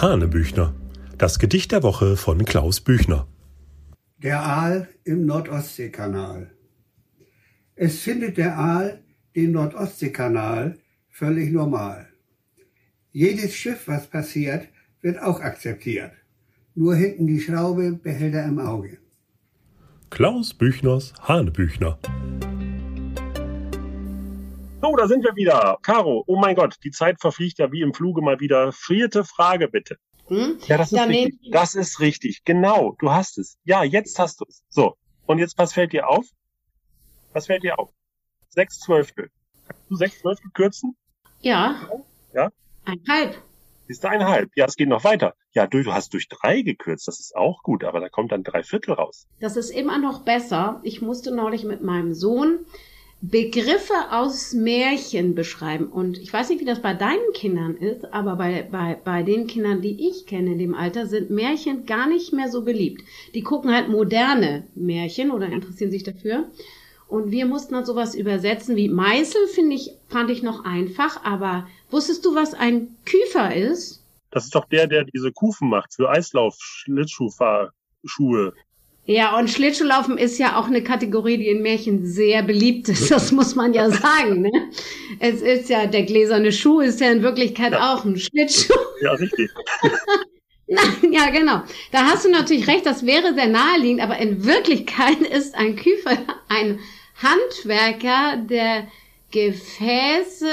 Hanebüchner. 0.00 0.74
Das 1.18 1.38
Gedicht 1.38 1.72
der 1.72 1.82
Woche 1.82 2.16
von 2.16 2.44
Klaus 2.44 2.80
Büchner. 2.80 3.26
Der 4.18 4.42
Aal 4.42 4.88
im 5.04 5.26
Nordostseekanal. 5.26 6.50
Es 7.76 8.00
findet 8.00 8.36
der 8.36 8.58
Aal 8.58 9.02
den 9.36 9.52
Nordostseekanal 9.52 10.78
völlig 11.08 11.52
normal. 11.52 12.08
Jedes 13.12 13.54
Schiff, 13.54 13.86
was 13.86 14.08
passiert, 14.08 14.68
wird 15.00 15.20
auch 15.20 15.40
akzeptiert. 15.40 16.12
Nur 16.74 16.96
hinten 16.96 17.26
die 17.26 17.40
Schraube 17.40 17.92
behält 17.92 18.34
er 18.34 18.46
im 18.46 18.58
Auge. 18.58 18.98
Klaus 20.14 20.54
Büchners 20.54 21.12
Hanebüchner. 21.22 21.98
So, 24.80 24.94
da 24.94 25.08
sind 25.08 25.24
wir 25.24 25.34
wieder. 25.34 25.76
Caro, 25.82 26.22
oh 26.28 26.36
mein 26.36 26.54
Gott, 26.54 26.76
die 26.84 26.92
Zeit 26.92 27.20
verfliegt 27.20 27.58
ja 27.58 27.72
wie 27.72 27.80
im 27.80 27.92
Fluge 27.92 28.22
mal 28.22 28.38
wieder. 28.38 28.70
Vierte 28.70 29.24
Frage 29.24 29.66
bitte. 29.66 29.98
Hm? 30.28 30.58
Ja, 30.68 30.78
das 30.78 30.92
ist 30.92 30.98
ja, 30.98 31.02
richtig. 31.02 31.40
Nee. 31.42 31.50
Das 31.50 31.74
ist 31.74 31.98
richtig. 31.98 32.44
Genau, 32.44 32.94
du 33.00 33.10
hast 33.10 33.38
es. 33.38 33.58
Ja, 33.64 33.82
jetzt 33.82 34.16
hast 34.20 34.40
du 34.40 34.44
es. 34.48 34.62
So, 34.68 34.96
und 35.26 35.38
jetzt 35.38 35.58
was 35.58 35.72
fällt 35.72 35.92
dir 35.92 36.08
auf? 36.08 36.26
Was 37.32 37.46
fällt 37.48 37.64
dir 37.64 37.76
auf? 37.80 37.90
Sechs 38.50 38.78
Zwölftel. 38.78 39.32
Kannst 39.66 39.90
du 39.90 39.96
sechs 39.96 40.20
Zwölftel 40.20 40.48
kürzen? 40.54 40.96
Ja. 41.40 41.90
Ja? 42.32 42.52
Einhalb. 42.84 43.42
Ist 43.86 44.04
einhalb. 44.06 44.50
Ja, 44.56 44.64
es 44.64 44.76
geht 44.76 44.88
noch 44.88 45.04
weiter. 45.04 45.34
Ja, 45.52 45.66
du, 45.66 45.82
du 45.82 45.92
hast 45.92 46.14
durch 46.14 46.28
drei 46.28 46.62
gekürzt. 46.62 47.06
Das 47.06 47.20
ist 47.20 47.36
auch 47.36 47.62
gut, 47.62 47.84
aber 47.84 48.00
da 48.00 48.08
kommt 48.08 48.32
dann 48.32 48.42
drei 48.42 48.62
Viertel 48.62 48.94
raus. 48.94 49.26
Das 49.40 49.56
ist 49.56 49.70
immer 49.70 49.98
noch 49.98 50.22
besser. 50.22 50.80
Ich 50.82 51.02
musste 51.02 51.34
neulich 51.34 51.64
mit 51.64 51.82
meinem 51.82 52.14
Sohn 52.14 52.60
Begriffe 53.20 53.94
aus 54.10 54.52
Märchen 54.52 55.34
beschreiben. 55.34 55.86
Und 55.86 56.18
ich 56.18 56.30
weiß 56.30 56.50
nicht, 56.50 56.60
wie 56.60 56.66
das 56.66 56.82
bei 56.82 56.92
deinen 56.92 57.32
Kindern 57.32 57.74
ist, 57.74 58.12
aber 58.12 58.36
bei, 58.36 58.68
bei, 58.70 58.98
bei 59.02 59.22
den 59.22 59.46
Kindern, 59.46 59.80
die 59.80 60.08
ich 60.08 60.26
kenne 60.26 60.52
in 60.52 60.58
dem 60.58 60.74
Alter, 60.74 61.06
sind 61.06 61.30
Märchen 61.30 61.86
gar 61.86 62.06
nicht 62.06 62.34
mehr 62.34 62.50
so 62.50 62.64
beliebt. 62.64 63.02
Die 63.34 63.42
gucken 63.42 63.72
halt 63.72 63.88
moderne 63.88 64.66
Märchen 64.74 65.30
oder 65.30 65.46
interessieren 65.46 65.90
sich 65.90 66.02
dafür. 66.02 66.50
Und 67.08 67.30
wir 67.30 67.46
mussten 67.46 67.74
dann 67.74 67.84
sowas 67.84 68.14
übersetzen 68.14 68.76
wie 68.76 68.88
Meißel, 68.88 69.46
finde 69.48 69.76
ich, 69.76 69.92
fand 70.08 70.30
ich 70.30 70.42
noch 70.42 70.64
einfach, 70.64 71.24
aber 71.24 71.66
wusstest 71.90 72.24
du, 72.24 72.34
was 72.34 72.54
ein 72.54 72.96
Küfer 73.04 73.54
ist? 73.54 74.02
Das 74.30 74.44
ist 74.44 74.54
doch 74.54 74.64
der, 74.68 74.86
der 74.88 75.04
diese 75.04 75.30
Kufen 75.30 75.68
macht 75.68 75.94
für 75.94 76.08
Eislauf, 76.08 76.56
Schlittschuhfahrschuhe. 76.58 78.52
Ja, 79.06 79.38
und 79.38 79.50
Schlittschuhlaufen 79.50 80.16
ist 80.16 80.38
ja 80.38 80.58
auch 80.58 80.66
eine 80.66 80.82
Kategorie, 80.82 81.36
die 81.36 81.48
in 81.48 81.60
Märchen 81.60 82.06
sehr 82.06 82.42
beliebt 82.42 82.88
ist. 82.88 83.10
Das 83.10 83.32
muss 83.32 83.54
man 83.54 83.74
ja 83.74 83.90
sagen. 83.90 84.40
Ne? 84.40 84.50
Es 85.20 85.42
ist 85.42 85.68
ja, 85.68 85.86
der 85.86 86.04
gläserne 86.04 86.52
Schuh 86.52 86.80
ist 86.80 87.00
ja 87.00 87.12
in 87.12 87.22
Wirklichkeit 87.22 87.72
ja. 87.72 87.92
auch 87.92 88.04
ein 88.04 88.16
Schlittschuh. 88.16 88.72
Ja, 89.02 89.12
richtig. 89.12 89.50
Nein, 90.74 91.12
ja, 91.12 91.30
genau. 91.30 91.62
Da 91.92 92.04
hast 92.06 92.24
du 92.24 92.30
natürlich 92.30 92.66
recht, 92.66 92.86
das 92.86 93.06
wäre 93.06 93.34
sehr 93.34 93.48
naheliegend, 93.48 94.02
aber 94.02 94.18
in 94.18 94.44
Wirklichkeit 94.44 95.20
ist 95.20 95.54
ein 95.54 95.76
Küfer 95.76 96.18
ein 96.48 96.80
Handwerker, 97.22 98.36
der 98.38 98.86
Gefäße 99.30 100.50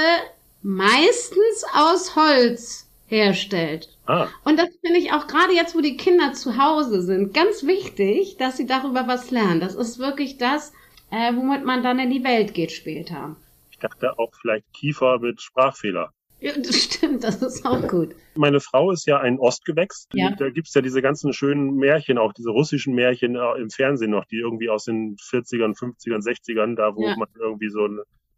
meistens 0.62 1.64
aus 1.74 2.16
Holz 2.16 2.88
herstellt. 3.08 3.90
Ah, 4.06 4.34
Und 4.44 4.58
das 4.58 4.70
finde 4.82 5.00
ich 5.00 5.12
auch 5.14 5.28
gerade 5.28 5.54
jetzt, 5.54 5.76
wo 5.76 5.82
die 5.82 5.98
Kinder 5.98 6.34
zu 6.34 6.58
Hause 6.58 7.02
sind, 7.02 7.34
ganz 7.34 7.64
wichtig, 7.66 8.38
dass 8.38 8.58
sie 8.58 8.66
darüber 8.68 9.08
was 9.08 9.32
lernen. 9.32 9.60
Das 9.60 9.76
ist 9.76 10.00
wirklich 10.00 10.38
das, 10.38 10.72
äh, 11.12 11.36
womit 11.36 11.66
man 11.66 11.84
dann 11.84 12.00
in 12.00 12.10
die 12.10 12.24
Welt 12.24 12.54
geht 12.54 12.72
später. 12.72 13.36
ich 13.72 13.80
dachte 13.80 14.18
auch 14.20 14.32
vielleicht 14.40 14.72
Kiefer 14.74 15.20
mit 15.20 15.42
Sprachfehler. 15.42 16.14
Ja, 16.42 16.54
das 16.58 16.76
stimmt, 16.76 17.24
das 17.24 17.42
ist 17.42 17.66
auch 17.66 17.88
gut. 17.88 18.16
Meine 18.36 18.60
Frau 18.60 18.92
ist 18.92 19.06
ja 19.06 19.20
ein 19.20 19.38
Ostgewächs. 19.40 20.08
Ja. 20.14 20.32
Da 20.32 20.50
gibt's 20.50 20.74
ja 20.74 20.82
diese 20.82 21.02
ganzen 21.02 21.34
schönen 21.34 21.76
Märchen, 21.76 22.18
auch 22.18 22.34
diese 22.34 22.50
russischen 22.50 22.96
Märchen 22.96 23.36
äh, 23.36 23.62
im 23.62 23.70
Fernsehen 23.70 24.12
noch, 24.12 24.26
die 24.26 24.38
irgendwie 24.40 24.70
aus 24.70 24.86
den 24.86 25.16
40ern, 25.18 25.78
50ern, 25.78 26.24
60ern, 26.24 26.76
da 26.76 26.96
wo 26.96 27.04
Ja. 27.08 27.16
man 27.16 27.28
irgendwie 27.40 27.70
so 27.70 27.88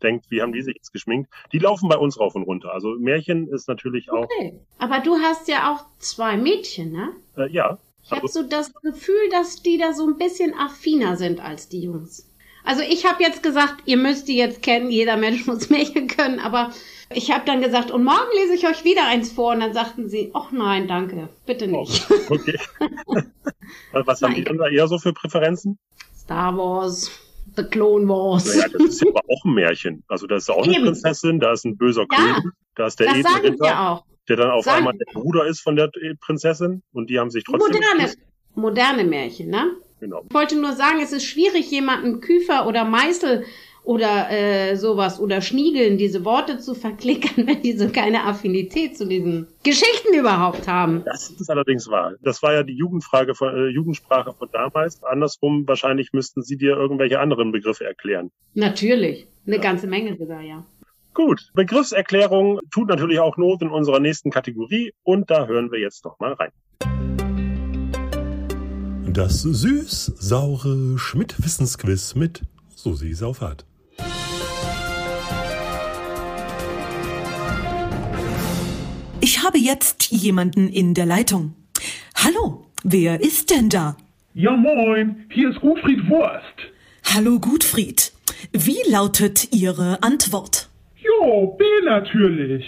denkt, 0.01 0.25
wie 0.29 0.41
haben 0.41 0.51
die 0.51 0.61
sich 0.61 0.75
jetzt 0.75 0.91
geschminkt? 0.91 1.29
Die 1.53 1.59
laufen 1.59 1.87
bei 1.87 1.95
uns 1.97 2.19
rauf 2.19 2.35
und 2.35 2.43
runter. 2.43 2.73
Also 2.73 2.95
Märchen 2.99 3.47
ist 3.47 3.69
natürlich 3.69 4.11
auch, 4.11 4.23
Okay. 4.25 4.59
Aber 4.77 4.99
du 4.99 5.15
hast 5.15 5.47
ja 5.47 5.71
auch 5.73 5.85
zwei 5.99 6.35
Mädchen, 6.35 6.91
ne? 6.91 7.13
äh, 7.37 7.49
ja. 7.49 7.77
Ich 8.03 8.11
habe 8.11 8.23
Also, 8.23 8.41
so 8.41 8.47
das 8.49 8.73
Gefühl, 8.81 9.29
dass 9.31 9.61
die 9.61 9.77
da 9.77 9.93
so 9.93 10.05
ein 10.05 10.17
bisschen 10.17 10.53
affiner 10.55 11.15
sind 11.15 11.39
als 11.39 11.69
die 11.69 11.83
Jungs. 11.83 12.29
Also 12.65 12.81
ich 12.81 13.05
habe 13.05 13.23
jetzt 13.23 13.43
gesagt, 13.43 13.83
ihr 13.85 13.97
müsst 13.97 14.27
die 14.27 14.35
jetzt 14.37 14.61
kennen, 14.61 14.89
jeder 14.89 15.15
Mensch 15.15 15.47
muss 15.47 15.69
Märchen 15.69 16.07
können, 16.07 16.39
aber 16.39 16.71
ich 17.15 17.31
habe 17.31 17.43
dann 17.45 17.61
gesagt, 17.61 17.91
und 17.91 18.03
morgen 18.03 18.29
lese 18.35 18.53
ich 18.55 18.67
euch 18.67 18.83
wieder 18.83 19.07
eins 19.07 19.31
vor 19.31 19.53
und 19.53 19.59
dann 19.61 19.73
sagten 19.73 20.09
sie, 20.09 20.31
ach 20.33 20.51
nein, 20.51 20.87
danke, 20.87 21.29
bitte 21.45 21.67
nicht. 21.67 22.05
okay. 22.29 22.57
Also 23.91 24.07
Was 24.07 24.21
haben 24.21 24.33
die 24.35 24.41
Nein. 24.41 24.57
dann 24.57 24.57
da 24.57 24.67
eher 24.67 24.87
so 24.87 24.97
für 24.99 25.13
Präferenzen? 25.13 25.77
Star 26.15 26.55
Wars, 26.57 27.09
The 27.55 27.63
Clone 27.63 28.07
Wars. 28.07 28.45
Naja, 28.45 28.67
das 28.71 28.81
ist 28.83 29.01
ja 29.03 29.09
aber 29.09 29.21
auch 29.29 29.45
ein 29.45 29.53
Märchen. 29.53 30.03
Also 30.07 30.27
da 30.27 30.35
ist 30.35 30.49
auch 30.49 30.63
eine 30.63 30.75
Eben. 30.75 30.85
Prinzessin, 30.85 31.39
da 31.39 31.53
ist 31.53 31.65
ein 31.65 31.77
böser 31.77 32.05
Ja. 32.11 32.17
König, 32.17 32.53
da 32.75 32.87
ist 32.87 32.99
der 32.99 33.07
edle 33.09 33.43
Ritter, 33.43 33.89
auch. 33.91 34.05
der 34.29 34.37
dann 34.37 34.51
auf 34.51 34.65
Sagen- 34.65 34.79
einmal 34.79 34.93
der 34.93 35.11
Bruder 35.13 35.45
ist 35.47 35.61
von 35.61 35.75
der 35.75 35.89
Prinzessin 36.21 36.83
und 36.91 37.09
die 37.09 37.19
haben 37.19 37.29
sich 37.31 37.43
trotzdem 37.45 37.73
Moderne, 37.73 37.99
geküsst. 37.99 38.19
moderne 38.55 39.03
Märchen, 39.05 39.49
ne? 39.49 39.71
Genau. 39.99 40.23
Ich 40.27 40.33
wollte 40.33 40.59
nur 40.59 40.73
sagen, 40.73 40.99
es 41.01 41.13
ist 41.13 41.23
schwierig, 41.25 41.71
jemanden 41.71 42.19
Küfer 42.19 42.67
oder 42.67 42.83
Meißel 42.83 43.45
oder 43.83 44.29
äh, 44.29 44.75
sowas 44.75 45.19
oder 45.19 45.41
Schniegeln 45.41 45.97
diese 45.97 46.23
Worte 46.25 46.59
zu 46.59 46.73
verklickern, 46.73 47.47
wenn 47.47 47.61
die 47.61 47.73
so 47.73 47.89
keine 47.89 48.23
Affinität 48.25 48.97
zu 48.97 49.07
diesen 49.07 49.47
Geschichten 49.63 50.13
überhaupt 50.13 50.67
haben. 50.67 51.03
Das 51.05 51.29
ist 51.29 51.49
allerdings 51.49 51.89
wahr. 51.89 52.13
Das 52.21 52.41
war 52.41 52.53
ja 52.53 52.63
die 52.63 52.75
Jugendfrage 52.75 53.35
von, 53.35 53.55
äh, 53.55 53.67
Jugendsprache 53.67 54.33
von 54.33 54.49
damals. 54.51 55.03
Andersrum, 55.03 55.67
wahrscheinlich 55.67 56.13
müssten 56.13 56.41
sie 56.43 56.57
dir 56.57 56.75
irgendwelche 56.75 57.19
anderen 57.19 57.51
Begriffe 57.51 57.85
erklären. 57.85 58.31
Natürlich. 58.53 59.27
Eine 59.45 59.59
ganze 59.59 59.87
Menge 59.87 60.15
sogar, 60.15 60.41
ja. 60.41 60.63
Gut, 61.13 61.51
Begriffserklärung 61.53 62.59
tut 62.71 62.87
natürlich 62.87 63.19
auch 63.19 63.37
Not 63.37 63.61
in 63.61 63.69
unserer 63.69 63.99
nächsten 63.99 64.31
Kategorie 64.31 64.93
und 65.03 65.29
da 65.29 65.45
hören 65.45 65.71
wir 65.71 65.79
jetzt 65.79 66.05
doch 66.05 66.17
mal 66.19 66.33
rein. 66.33 66.51
Das 69.13 69.43
süß-saure 69.43 70.97
Schmidt-Wissensquiz 70.97 72.15
mit 72.15 72.41
Susi 72.75 73.13
Saufert. 73.13 73.65
Habe 79.43 79.57
jetzt 79.57 80.11
jemanden 80.11 80.69
in 80.69 80.93
der 80.93 81.05
Leitung. 81.05 81.53
Hallo, 82.15 82.65
wer 82.83 83.21
ist 83.21 83.49
denn 83.49 83.69
da? 83.69 83.97
Ja 84.33 84.55
moin, 84.55 85.25
hier 85.29 85.49
ist 85.49 85.59
Gutfried 85.59 86.09
Wurst. 86.09 86.57
Hallo 87.13 87.39
Gutfried. 87.39 88.11
Wie 88.51 88.79
lautet 88.89 89.53
Ihre 89.53 90.01
Antwort? 90.01 90.69
Jo, 90.95 91.55
B 91.57 91.63
natürlich. 91.85 92.65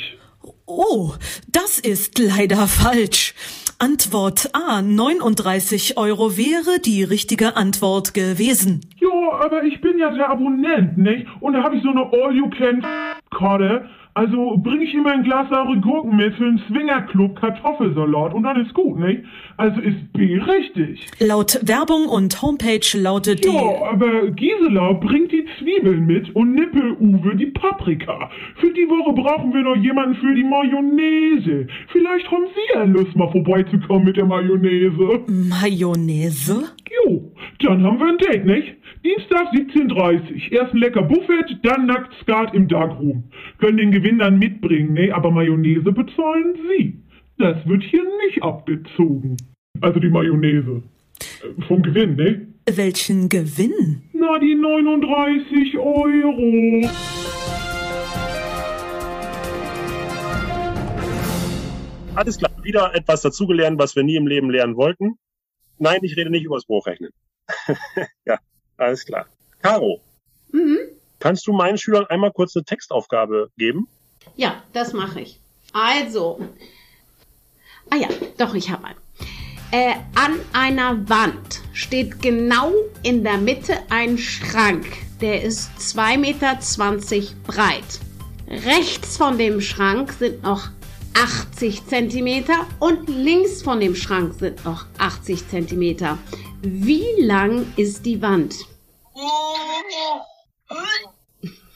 Oh, 0.65 1.13
das 1.51 1.79
ist 1.79 2.19
leider 2.19 2.67
falsch. 2.67 3.33
Antwort 3.77 4.49
A, 4.53 4.81
39 4.81 5.97
Euro 5.97 6.37
wäre 6.37 6.79
die 6.79 7.03
richtige 7.03 7.55
Antwort 7.55 8.13
gewesen. 8.13 8.81
Jo, 8.97 9.31
aber 9.33 9.63
ich 9.63 9.81
bin 9.81 9.99
ja 9.99 10.11
der 10.11 10.29
Abonnent, 10.29 10.97
nicht? 10.97 11.27
Und 11.39 11.53
da 11.53 11.63
habe 11.63 11.75
ich 11.75 11.83
so 11.83 11.89
eine 11.89 12.03
All-You-Can-Karte. 12.11 13.89
Also 14.17 14.55
bringe 14.55 14.85
ich 14.85 14.93
immer 14.93 15.11
ein 15.11 15.23
Glas 15.23 15.49
saure 15.49 15.77
Gurken 15.81 16.15
mit 16.15 16.33
für 16.35 16.45
einen 16.45 16.61
Swingerclub 16.69 17.35
Kartoffelsalat 17.35 18.33
und 18.33 18.43
dann 18.43 18.65
ist 18.65 18.73
gut, 18.73 18.97
nicht? 18.97 19.23
Also 19.57 19.81
ist 19.81 20.13
B 20.13 20.39
richtig. 20.39 21.05
Laut 21.19 21.59
Werbung 21.63 22.07
und 22.07 22.41
Homepage 22.41 22.97
lautet 22.97 23.43
die... 23.43 23.49
Ja, 23.49 23.91
aber 23.91 24.31
Gisela 24.31 24.93
bringt 24.93 25.33
die 25.33 25.45
Zwiebeln 25.59 26.05
mit 26.05 26.33
und 26.33 26.53
Nippel-Uwe 26.53 27.35
die 27.35 27.47
Paprika. 27.47 28.29
Für 28.55 28.71
die 28.71 28.87
Woche 28.87 29.11
brauchen 29.11 29.53
wir 29.53 29.63
noch 29.63 29.75
jemanden 29.75 30.15
für 30.15 30.33
die 30.33 30.45
Mayonnaise. 30.45 31.67
Vielleicht 31.89 32.31
haben 32.31 32.45
Sie 32.55 32.73
ja 32.73 32.85
Lust, 32.85 33.13
mal 33.17 33.29
vorbeizukommen 33.33 34.05
mit 34.05 34.15
der 34.15 34.25
Mayonnaise. 34.25 35.25
Mayonnaise? 35.27 36.63
Jo, 37.03 37.33
dann 37.59 37.83
haben 37.83 37.99
wir 37.99 38.07
ein 38.07 38.17
Date, 38.17 38.45
nicht? 38.45 38.77
Dienstag 39.05 39.53
17.30 39.53 40.51
Erst 40.51 40.73
ein 40.73 40.77
lecker 40.77 41.03
Buffet, 41.03 41.59
dann 41.61 41.85
nackt 41.85 42.11
Skat 42.23 42.55
im 42.55 42.67
Darkroom. 42.67 43.25
Können 43.59 43.77
den 43.77 43.91
Gewinn 43.91 44.17
dann 44.17 44.39
mitbringen, 44.39 44.93
ne? 44.93 45.13
Aber 45.13 45.29
Mayonnaise 45.29 45.91
bezahlen 45.91 46.55
Sie. 46.67 46.99
Das 47.37 47.55
wird 47.67 47.83
hier 47.83 48.03
nicht 48.25 48.41
abgezogen. 48.41 49.37
Also 49.79 49.99
die 49.99 50.09
Mayonnaise. 50.09 50.81
Äh, 51.21 51.61
Vom 51.67 51.83
Gewinn, 51.83 52.15
ne? 52.15 52.47
Welchen 52.65 53.29
Gewinn? 53.29 54.01
Na, 54.13 54.39
die 54.39 54.55
39 54.55 55.77
Euro. 55.77 56.89
Alles 62.15 62.39
klar, 62.39 62.51
wieder 62.63 62.95
etwas 62.95 63.21
dazugelernt, 63.21 63.77
was 63.77 63.95
wir 63.95 64.01
nie 64.01 64.15
im 64.15 64.25
Leben 64.25 64.49
lernen 64.49 64.75
wollten. 64.75 65.19
Nein, 65.77 65.99
ich 66.01 66.17
rede 66.17 66.31
nicht 66.31 66.45
übers 66.45 66.67
Hochrechnen. 66.67 67.11
ja, 68.25 68.39
alles 68.77 69.05
klar. 69.05 69.25
Caro, 69.61 69.99
Mhm. 70.51 70.77
kannst 71.19 71.47
du 71.47 71.53
meinen 71.53 71.77
Schülern 71.77 72.05
einmal 72.07 72.31
kurz 72.31 72.55
eine 72.55 72.65
Textaufgabe 72.65 73.49
geben? 73.57 73.87
Ja, 74.35 74.63
das 74.73 74.93
mache 74.93 75.21
ich. 75.21 75.39
Also. 75.73 76.39
Ah 77.89 77.95
ja, 77.97 78.07
doch, 78.37 78.53
ich 78.55 78.69
habe 78.69 78.85
einen. 78.85 78.99
Äh, 79.71 79.95
an 80.15 80.39
einer 80.53 81.09
Wand 81.09 81.61
steht 81.73 82.21
genau 82.21 82.71
in 83.03 83.23
der 83.23 83.37
Mitte 83.37 83.77
ein 83.89 84.17
Schrank. 84.17 84.85
Der 85.21 85.43
ist 85.43 85.69
2,20 85.79 86.17
Meter 86.17 87.35
breit. 87.45 87.99
Rechts 88.47 89.17
von 89.17 89.37
dem 89.37 89.59
Schrank 89.61 90.13
sind 90.13 90.43
noch 90.43 90.69
80 91.15 91.87
Zentimeter 91.87 92.67
und 92.79 93.07
links 93.07 93.63
von 93.63 93.79
dem 93.79 93.95
Schrank 93.95 94.33
sind 94.33 94.65
noch 94.65 94.85
80 94.97 95.47
Zentimeter. 95.47 96.17
Wie 96.61 97.05
lang 97.21 97.65
ist 97.77 98.05
die 98.05 98.21
Wand? 98.21 98.53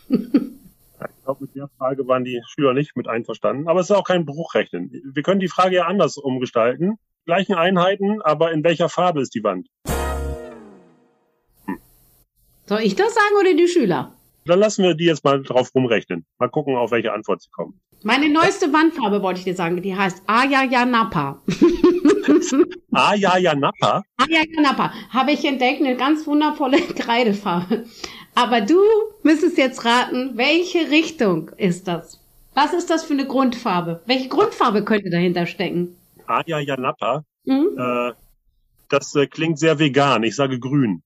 Ich 0.10 1.24
glaube, 1.24 1.44
mit 1.46 1.56
der 1.56 1.70
Frage 1.78 2.06
waren 2.06 2.26
die 2.26 2.42
Schüler 2.50 2.74
nicht 2.74 2.98
mit 2.98 3.08
einverstanden. 3.08 3.70
Aber 3.70 3.80
es 3.80 3.90
ist 3.90 3.96
auch 3.96 4.04
kein 4.04 4.26
Bruchrechnen. 4.26 4.92
Wir 5.14 5.24
können 5.24 5.40
die 5.40 5.48
Frage 5.48 5.76
ja 5.78 5.86
anders 5.86 6.18
umgestalten. 6.18 6.98
Gleichen 7.26 7.56
Einheiten, 7.56 8.22
aber 8.22 8.52
in 8.52 8.66
welcher 8.66 8.90
Farbe 8.90 9.22
ist 9.22 9.34
die 9.36 9.44
Wand? 9.44 9.70
Soll 12.66 12.82
ich 12.82 12.96
das 12.96 13.14
sagen 13.14 13.36
oder 13.40 13.54
die 13.54 13.70
Schüler? 13.70 14.19
Dann 14.50 14.60
lassen 14.60 14.84
wir 14.84 14.96
die 14.96 15.06
jetzt 15.06 15.24
mal 15.24 15.42
drauf 15.44 15.74
rumrechnen. 15.76 16.26
Mal 16.40 16.50
gucken, 16.50 16.76
auf 16.76 16.90
welche 16.90 17.14
Antwort 17.14 17.42
sie 17.42 17.50
kommen. 17.52 17.80
Meine 18.02 18.30
neueste 18.30 18.74
Wandfarbe 18.74 19.22
wollte 19.22 19.40
ich 19.40 19.46
dir 19.46 19.56
sagen, 19.56 19.80
die 19.82 19.96
heißt 19.96 20.24
Ayayanapa. 20.26 21.42
Ah, 22.92 23.14
ja, 23.16 23.38
ja, 23.38 23.54
Nappa. 23.54 24.04
Ayayanapa 24.18 24.92
habe 25.10 25.32
ich 25.34 25.46
entdeckt, 25.46 25.82
eine 25.82 25.96
ganz 25.96 26.26
wundervolle 26.26 26.80
Kreidefarbe. 26.96 27.86
Aber 28.34 28.62
du 28.62 28.80
müsstest 29.22 29.58
jetzt 29.58 29.86
raten, 29.86 30.32
welche 30.36 30.90
Richtung 30.90 31.52
ist 31.58 31.88
das? 31.88 32.20
Was 32.56 32.74
ist 32.74 32.90
das 32.90 33.04
für 33.04 33.14
eine 33.14 33.28
Grundfarbe? 33.28 34.02
Welche 34.08 34.30
Grundfarbe 34.30 34.84
könnte 34.84 35.12
dahinter 35.12 35.46
stecken? 35.46 35.96
Ah, 36.26 36.42
ja, 36.48 36.58
ja, 36.60 36.76
Nappa. 36.76 37.24
Hm? 37.46 37.78
Äh, 37.78 38.14
das 38.90 39.14
äh, 39.16 39.28
klingt 39.28 39.60
sehr 39.60 39.78
vegan. 39.78 40.24
Ich 40.24 40.36
sage 40.36 40.60
grün. 40.60 41.04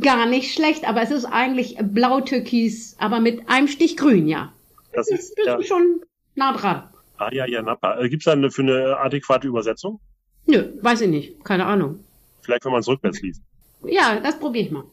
Gar 0.00 0.26
nicht 0.26 0.54
schlecht, 0.54 0.86
aber 0.88 1.02
es 1.02 1.10
ist 1.10 1.24
eigentlich 1.24 1.76
blau-türkis, 1.80 2.96
aber 2.98 3.20
mit 3.20 3.48
einem 3.48 3.68
Stich 3.68 3.96
grün, 3.96 4.28
ja. 4.28 4.52
Das 4.92 5.08
Das 5.08 5.20
ist 5.20 5.34
ja, 5.44 5.62
schon 5.62 6.00
nah 6.34 6.52
dran. 6.52 6.84
ah, 7.18 7.30
ja, 7.32 7.46
ja, 7.46 7.62
Nappa. 7.62 7.98
Äh, 8.00 8.08
Gibt 8.08 8.22
es 8.22 8.24
da 8.26 8.32
eine, 8.32 8.50
für 8.50 8.62
eine 8.62 8.96
adäquate 8.98 9.48
Übersetzung? 9.48 10.00
Nö, 10.46 10.68
weiß 10.80 11.02
ich 11.02 11.08
nicht. 11.08 11.44
Keine 11.44 11.66
Ahnung. 11.66 12.00
Vielleicht, 12.42 12.64
wenn 12.64 12.72
man 12.72 12.80
es 12.80 12.88
rückwärts 12.88 13.20
liest. 13.22 13.42
Ja, 13.86 14.20
das 14.20 14.38
probiere 14.38 14.64
ich 14.66 14.70
mal. 14.70 14.84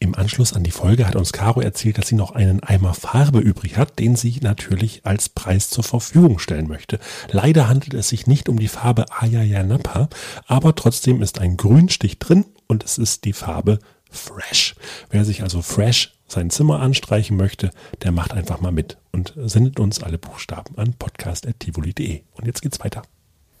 Im 0.00 0.14
Anschluss 0.14 0.52
an 0.52 0.62
die 0.62 0.70
Folge 0.70 1.08
hat 1.08 1.16
uns 1.16 1.32
Caro 1.32 1.60
erzählt, 1.60 1.98
dass 1.98 2.06
sie 2.06 2.14
noch 2.14 2.30
einen 2.32 2.62
Eimer 2.62 2.94
Farbe 2.94 3.40
übrig 3.40 3.76
hat, 3.76 3.98
den 3.98 4.14
sie 4.14 4.38
natürlich 4.40 5.04
als 5.04 5.28
Preis 5.28 5.70
zur 5.70 5.82
Verfügung 5.82 6.38
stellen 6.38 6.68
möchte. 6.68 7.00
Leider 7.32 7.68
handelt 7.68 7.94
es 7.94 8.08
sich 8.08 8.28
nicht 8.28 8.48
um 8.48 8.60
die 8.60 8.68
Farbe 8.68 9.06
Ayayanapa, 9.10 10.08
aber 10.46 10.76
trotzdem 10.76 11.20
ist 11.20 11.40
ein 11.40 11.56
Grünstich 11.56 12.20
drin 12.20 12.44
und 12.68 12.84
es 12.84 12.96
ist 12.98 13.24
die 13.24 13.32
Farbe 13.32 13.80
Fresh. 14.10 14.74
Wer 15.10 15.24
sich 15.24 15.42
also 15.42 15.62
Fresh 15.62 16.14
sein 16.26 16.50
Zimmer 16.50 16.80
anstreichen 16.80 17.36
möchte, 17.36 17.70
der 18.02 18.12
macht 18.12 18.32
einfach 18.32 18.60
mal 18.60 18.72
mit 18.72 18.98
und 19.12 19.34
sendet 19.36 19.80
uns 19.80 20.02
alle 20.02 20.18
Buchstaben 20.18 20.76
an 20.76 20.94
podcast.tivoli.de. 20.94 22.22
Und 22.34 22.46
jetzt 22.46 22.62
geht's 22.62 22.80
weiter. 22.80 23.02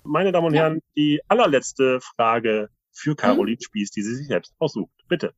Meine 0.04 0.32
Damen 0.32 0.48
und 0.48 0.54
ja. 0.54 0.62
Herren, 0.62 0.80
die 0.96 1.20
allerletzte 1.28 2.00
Frage 2.00 2.70
für 2.92 3.14
Caroline 3.14 3.56
hm? 3.56 3.64
Spieß, 3.64 3.90
die 3.90 4.02
sie 4.02 4.14
sich 4.14 4.26
selbst 4.26 4.54
aussucht. 4.58 4.90
Bitte. 5.08 5.32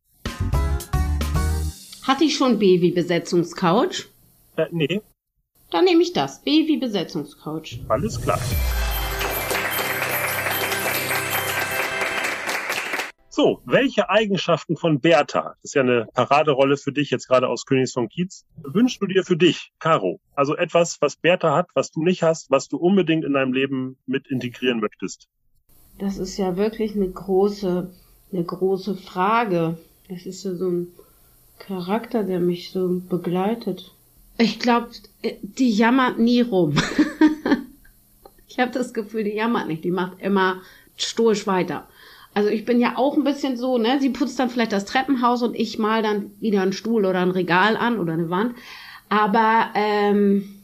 Hatte 2.03 2.25
ich 2.25 2.37
schon 2.37 2.59
B 2.59 2.81
wie 2.81 2.93
Besetzungscouch? 2.93 4.09
Äh, 4.57 4.67
nee. 4.71 5.01
Dann 5.71 5.85
nehme 5.85 6.03
ich 6.03 6.13
das. 6.13 6.43
B 6.43 6.67
wie 6.67 6.79
Besetzungscouch. 6.79 7.81
Alles 7.89 8.21
klar. 8.21 8.41
So, 13.43 13.63
welche 13.65 14.11
Eigenschaften 14.11 14.77
von 14.77 15.01
Bertha, 15.01 15.55
das 15.63 15.71
ist 15.71 15.75
ja 15.75 15.81
eine 15.81 16.07
Paraderolle 16.13 16.77
für 16.77 16.93
dich 16.93 17.09
jetzt 17.09 17.27
gerade 17.27 17.49
aus 17.49 17.65
Königs 17.65 17.95
von 17.95 18.07
Kiez, 18.11 18.45
wünschst 18.63 19.01
du 19.01 19.07
dir 19.07 19.25
für 19.25 19.39
dich, 19.39 19.73
Caro? 19.79 20.21
Also 20.35 20.55
etwas, 20.55 20.99
was 21.01 21.17
Bertha 21.17 21.57
hat, 21.57 21.69
was 21.73 21.91
du 21.91 22.03
nicht 22.03 22.23
hast, 22.23 22.51
was 22.51 22.69
du 22.69 22.77
unbedingt 22.77 23.25
in 23.25 23.33
deinem 23.33 23.55
Leben 23.55 23.97
mit 24.05 24.27
integrieren 24.27 24.81
möchtest. 24.81 25.27
Das 25.99 26.19
ist 26.19 26.37
ja 26.37 26.59
wirklich 26.59 26.95
eine 26.95 27.09
große, 27.09 27.91
eine 28.31 28.45
große 28.45 28.95
Frage. 28.97 29.79
Das 30.11 30.27
ist 30.27 30.45
ja 30.45 30.53
so 30.53 30.69
ein 30.69 30.89
Charakter, 31.59 32.25
der 32.25 32.41
mich 32.41 32.73
so 32.73 33.01
begleitet. 33.09 33.95
Ich 34.37 34.59
glaube, 34.59 34.91
die 35.41 35.71
jammert 35.71 36.19
nie 36.19 36.43
rum. 36.43 36.75
ich 38.49 38.59
habe 38.59 38.73
das 38.73 38.93
Gefühl, 38.93 39.25
die 39.25 39.35
jammert 39.35 39.67
nicht. 39.67 39.83
Die 39.83 39.91
macht 39.91 40.21
immer 40.21 40.61
stoisch 40.99 41.47
weiter. 41.47 41.89
Also 42.33 42.49
ich 42.49 42.65
bin 42.65 42.81
ja 42.81 42.97
auch 42.97 43.17
ein 43.17 43.25
bisschen 43.25 43.57
so, 43.57 43.79
ne? 43.79 43.99
Sie 44.01 44.11
putzt 44.11 44.39
dann 44.39 44.51
vielleicht 44.51 44.73
das 44.73 44.85
Treppenhaus 44.85 45.43
und 45.43 45.55
ich 45.55 45.79
mal 45.79 46.03
dann 46.03 46.31
wieder 46.41 46.63
einen 46.63 46.73
Stuhl 46.73 47.05
oder 47.05 47.21
ein 47.21 47.31
Regal 47.31 47.77
an 47.77 47.99
oder 47.99 48.13
eine 48.13 48.31
Wand. 48.31 48.55
Aber 49.09 49.71
ähm, 49.75 50.63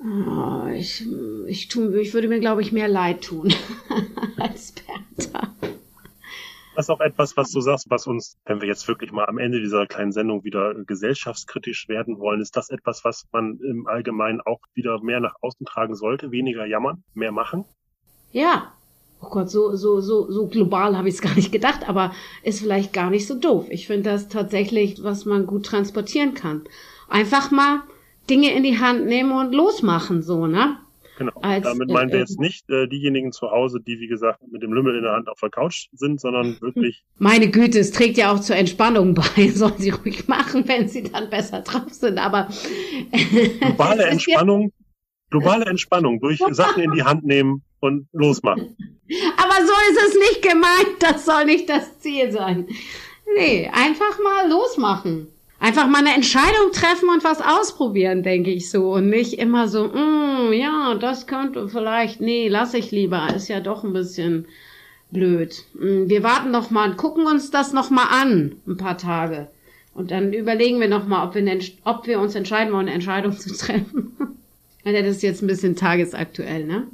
oh, 0.00 0.68
ich, 0.68 1.04
ich, 1.46 1.68
tu, 1.68 1.92
ich 1.94 2.14
würde 2.14 2.28
mir, 2.28 2.38
glaube 2.38 2.62
ich, 2.62 2.70
mehr 2.70 2.86
leid 2.86 3.22
tun 3.24 3.52
als 4.38 4.72
Bertha. 4.72 5.52
Das 6.76 6.84
ist 6.84 6.90
auch 6.90 7.00
etwas, 7.00 7.36
was 7.38 7.50
du 7.50 7.60
sagst, 7.62 7.86
was 7.88 8.06
uns, 8.06 8.36
wenn 8.44 8.60
wir 8.60 8.68
jetzt 8.68 8.86
wirklich 8.86 9.10
mal 9.10 9.24
am 9.24 9.38
Ende 9.38 9.60
dieser 9.60 9.86
kleinen 9.86 10.12
Sendung 10.12 10.44
wieder 10.44 10.74
gesellschaftskritisch 10.84 11.88
werden 11.88 12.18
wollen, 12.18 12.42
ist 12.42 12.54
das 12.54 12.68
etwas, 12.68 13.02
was 13.02 13.24
man 13.32 13.58
im 13.60 13.86
Allgemeinen 13.86 14.42
auch 14.42 14.60
wieder 14.74 15.02
mehr 15.02 15.20
nach 15.20 15.36
außen 15.40 15.64
tragen 15.64 15.94
sollte, 15.94 16.30
weniger 16.32 16.66
jammern, 16.66 17.02
mehr 17.14 17.32
machen? 17.32 17.64
Ja, 18.30 18.74
oh 19.20 19.28
Gott, 19.28 19.50
so, 19.50 19.76
so, 19.76 20.00
so, 20.00 20.30
so 20.30 20.46
global 20.46 20.96
habe 20.96 21.08
ich 21.08 21.16
es 21.16 21.22
gar 21.22 21.34
nicht 21.34 21.52
gedacht, 21.52 21.88
aber 21.88 22.12
ist 22.42 22.60
vielleicht 22.60 22.92
gar 22.92 23.10
nicht 23.10 23.26
so 23.26 23.38
doof. 23.38 23.66
Ich 23.70 23.86
finde 23.86 24.10
das 24.10 24.28
tatsächlich, 24.28 25.02
was 25.02 25.24
man 25.24 25.46
gut 25.46 25.66
transportieren 25.66 26.34
kann. 26.34 26.62
Einfach 27.08 27.50
mal 27.50 27.82
Dinge 28.28 28.54
in 28.54 28.62
die 28.62 28.78
Hand 28.78 29.06
nehmen 29.06 29.32
und 29.32 29.54
losmachen, 29.54 30.22
so, 30.22 30.46
ne? 30.46 30.78
Genau. 31.18 31.32
Als, 31.40 31.64
Damit 31.64 31.88
meinen 31.90 32.10
wir 32.10 32.18
äh, 32.18 32.20
jetzt 32.20 32.38
nicht 32.38 32.68
äh, 32.68 32.86
diejenigen 32.88 33.32
zu 33.32 33.50
Hause, 33.50 33.80
die, 33.80 34.00
wie 34.00 34.06
gesagt, 34.06 34.40
mit 34.50 34.62
dem 34.62 34.72
Lümmel 34.72 34.96
in 34.96 35.02
der 35.02 35.12
Hand 35.12 35.28
auf 35.28 35.40
der 35.40 35.48
Couch 35.48 35.88
sind, 35.92 36.20
sondern 36.20 36.58
wirklich. 36.60 37.04
Meine 37.18 37.50
Güte, 37.50 37.78
es 37.78 37.90
trägt 37.90 38.18
ja 38.18 38.32
auch 38.32 38.40
zur 38.40 38.56
Entspannung 38.56 39.14
bei. 39.14 39.48
Sollen 39.54 39.78
sie 39.78 39.90
ruhig 39.90 40.28
machen, 40.28 40.68
wenn 40.68 40.88
sie 40.88 41.04
dann 41.04 41.30
besser 41.30 41.62
drauf 41.62 41.90
sind. 41.90 42.18
Aber 42.18 42.48
globale 43.60 44.04
Entspannung, 44.04 44.72
globale 45.30 45.64
Entspannung 45.64 46.20
durch 46.20 46.42
Sachen 46.50 46.82
in 46.82 46.92
die 46.92 47.02
Hand 47.02 47.24
nehmen 47.24 47.62
und 47.86 48.08
losmachen. 48.12 48.76
Aber 49.36 49.66
so 49.66 49.72
ist 49.90 50.08
es 50.08 50.14
nicht 50.14 50.42
gemeint. 50.42 50.66
Das 51.00 51.24
soll 51.24 51.44
nicht 51.44 51.68
das 51.68 52.00
Ziel 52.00 52.30
sein. 52.30 52.66
Nee, 53.36 53.70
einfach 53.72 54.18
mal 54.22 54.48
losmachen. 54.48 55.28
Einfach 55.58 55.86
mal 55.86 55.98
eine 55.98 56.14
Entscheidung 56.14 56.70
treffen 56.72 57.08
und 57.08 57.24
was 57.24 57.40
ausprobieren, 57.40 58.22
denke 58.22 58.50
ich 58.50 58.70
so. 58.70 58.92
Und 58.92 59.08
nicht 59.08 59.34
immer 59.34 59.68
so, 59.68 59.84
mm, 59.84 60.52
ja, 60.52 60.94
das 60.94 61.26
könnte 61.26 61.68
vielleicht, 61.68 62.20
nee, 62.20 62.48
lass 62.48 62.74
ich 62.74 62.90
lieber. 62.90 63.34
Ist 63.34 63.48
ja 63.48 63.60
doch 63.60 63.82
ein 63.84 63.92
bisschen 63.92 64.46
blöd. 65.10 65.64
Mm, 65.74 66.08
wir 66.08 66.22
warten 66.22 66.50
noch 66.50 66.70
mal 66.70 66.90
und 66.90 66.96
gucken 66.96 67.26
uns 67.26 67.50
das 67.50 67.72
noch 67.72 67.90
mal 67.90 68.08
an, 68.10 68.56
ein 68.66 68.76
paar 68.76 68.98
Tage. 68.98 69.48
Und 69.94 70.10
dann 70.10 70.34
überlegen 70.34 70.78
wir 70.78 70.88
noch 70.88 71.06
mal, 71.06 71.26
ob 71.26 71.34
wir, 71.34 71.58
ob 71.84 72.06
wir 72.06 72.20
uns 72.20 72.34
entscheiden 72.34 72.72
wollen, 72.72 72.86
eine 72.86 72.94
Entscheidung 72.94 73.32
zu 73.38 73.56
treffen. 73.56 74.14
das 74.84 75.06
ist 75.06 75.22
jetzt 75.22 75.42
ein 75.42 75.46
bisschen 75.46 75.74
tagesaktuell, 75.74 76.66
ne? 76.66 76.86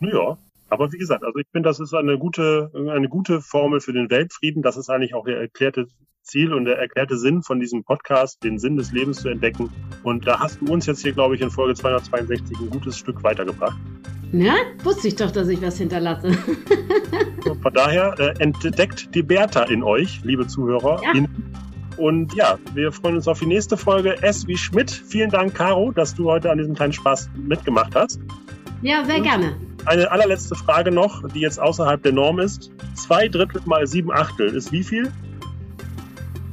Ja, 0.00 0.38
aber 0.70 0.92
wie 0.92 0.98
gesagt, 0.98 1.24
also 1.24 1.38
ich 1.38 1.46
finde, 1.52 1.68
das 1.68 1.80
ist 1.80 1.92
eine 1.94 2.16
gute, 2.16 2.70
eine 2.74 3.08
gute 3.08 3.40
Formel 3.40 3.80
für 3.80 3.92
den 3.92 4.08
Weltfrieden. 4.08 4.62
Das 4.62 4.76
ist 4.76 4.88
eigentlich 4.88 5.14
auch 5.14 5.24
der 5.24 5.40
erklärte 5.40 5.86
Ziel 6.22 6.54
und 6.54 6.64
der 6.64 6.78
erklärte 6.78 7.18
Sinn 7.18 7.42
von 7.42 7.60
diesem 7.60 7.82
Podcast, 7.82 8.42
den 8.44 8.58
Sinn 8.58 8.76
des 8.76 8.92
Lebens 8.92 9.20
zu 9.20 9.28
entdecken. 9.28 9.70
Und 10.04 10.26
da 10.26 10.38
hast 10.38 10.60
du 10.60 10.72
uns 10.72 10.86
jetzt 10.86 11.02
hier, 11.02 11.12
glaube 11.12 11.34
ich, 11.34 11.40
in 11.40 11.50
Folge 11.50 11.74
262 11.74 12.58
ein 12.60 12.70
gutes 12.70 12.96
Stück 12.96 13.22
weitergebracht. 13.24 13.76
Na, 14.32 14.54
wusste 14.84 15.08
ich 15.08 15.16
doch, 15.16 15.32
dass 15.32 15.48
ich 15.48 15.60
was 15.60 15.76
hinterlasse. 15.76 16.32
Von 17.62 17.74
daher 17.74 18.14
äh, 18.18 18.34
entdeckt 18.38 19.12
die 19.14 19.24
Bertha 19.24 19.64
in 19.64 19.82
euch, 19.82 20.22
liebe 20.22 20.46
Zuhörer. 20.46 21.02
Ja. 21.02 21.24
Und 21.96 22.32
ja, 22.34 22.58
wir 22.74 22.92
freuen 22.92 23.16
uns 23.16 23.26
auf 23.26 23.40
die 23.40 23.46
nächste 23.46 23.76
Folge. 23.76 24.22
S 24.22 24.46
wie 24.46 24.56
Schmidt. 24.56 24.90
Vielen 24.90 25.30
Dank, 25.30 25.54
Caro, 25.54 25.90
dass 25.90 26.14
du 26.14 26.30
heute 26.30 26.50
an 26.50 26.58
diesem 26.58 26.74
kleinen 26.74 26.92
Spaß 26.92 27.28
mitgemacht 27.36 27.94
hast. 27.96 28.20
Ja, 28.82 29.04
sehr 29.04 29.16
Und 29.16 29.22
gerne. 29.24 29.56
Eine 29.86 30.10
allerletzte 30.10 30.54
Frage 30.54 30.90
noch, 30.90 31.26
die 31.28 31.40
jetzt 31.40 31.58
außerhalb 31.58 32.02
der 32.02 32.12
Norm 32.12 32.38
ist. 32.38 32.70
Zwei 32.94 33.28
Drittel 33.28 33.60
mal 33.64 33.86
sieben 33.86 34.12
Achtel 34.12 34.54
ist 34.54 34.72
wie 34.72 34.82
viel? 34.82 35.10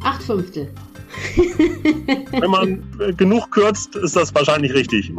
Acht 0.01 0.23
Fünftel. 0.23 0.71
Wenn 2.31 2.49
man 2.49 2.83
äh, 2.99 3.13
genug 3.13 3.51
kürzt, 3.51 3.95
ist 3.95 4.15
das 4.15 4.33
wahrscheinlich 4.35 4.73
richtig. 4.73 5.11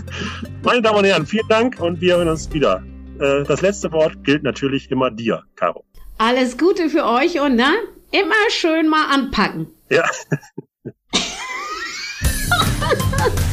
Meine 0.62 0.82
Damen 0.82 0.98
und 0.98 1.04
Herren, 1.04 1.26
vielen 1.26 1.48
Dank 1.48 1.80
und 1.80 2.00
wir 2.00 2.16
hören 2.16 2.28
uns 2.28 2.52
wieder. 2.52 2.82
Äh, 3.18 3.42
das 3.44 3.60
letzte 3.60 3.90
Wort 3.92 4.24
gilt 4.24 4.42
natürlich 4.42 4.90
immer 4.90 5.10
dir, 5.10 5.42
Caro. 5.56 5.84
Alles 6.18 6.56
Gute 6.56 6.88
für 6.88 7.04
euch 7.04 7.40
und 7.40 7.56
ne, 7.56 7.72
immer 8.12 8.34
schön 8.50 8.88
mal 8.88 9.12
anpacken. 9.12 9.66
Ja. 9.90 10.04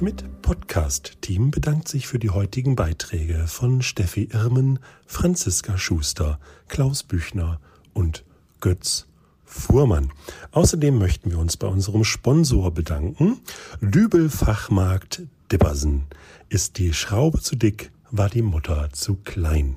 Schmidt 0.00 0.24
Podcast 0.40 1.18
Team 1.20 1.50
bedankt 1.50 1.86
sich 1.86 2.06
für 2.06 2.18
die 2.18 2.30
heutigen 2.30 2.74
Beiträge 2.74 3.46
von 3.46 3.82
Steffi 3.82 4.30
Irmen, 4.32 4.78
Franziska 5.04 5.76
Schuster, 5.76 6.40
Klaus 6.68 7.02
Büchner 7.02 7.60
und 7.92 8.24
Götz 8.62 9.08
Fuhrmann. 9.44 10.10
Außerdem 10.52 10.96
möchten 10.98 11.30
wir 11.30 11.38
uns 11.38 11.58
bei 11.58 11.66
unserem 11.66 12.04
Sponsor 12.04 12.72
bedanken. 12.72 13.40
Dübel 13.82 14.30
Fachmarkt 14.30 15.24
Dippersen. 15.52 16.06
Ist 16.48 16.78
die 16.78 16.94
Schraube 16.94 17.40
zu 17.40 17.54
dick, 17.54 17.92
war 18.10 18.30
die 18.30 18.40
Mutter 18.40 18.88
zu 18.92 19.16
klein. 19.16 19.76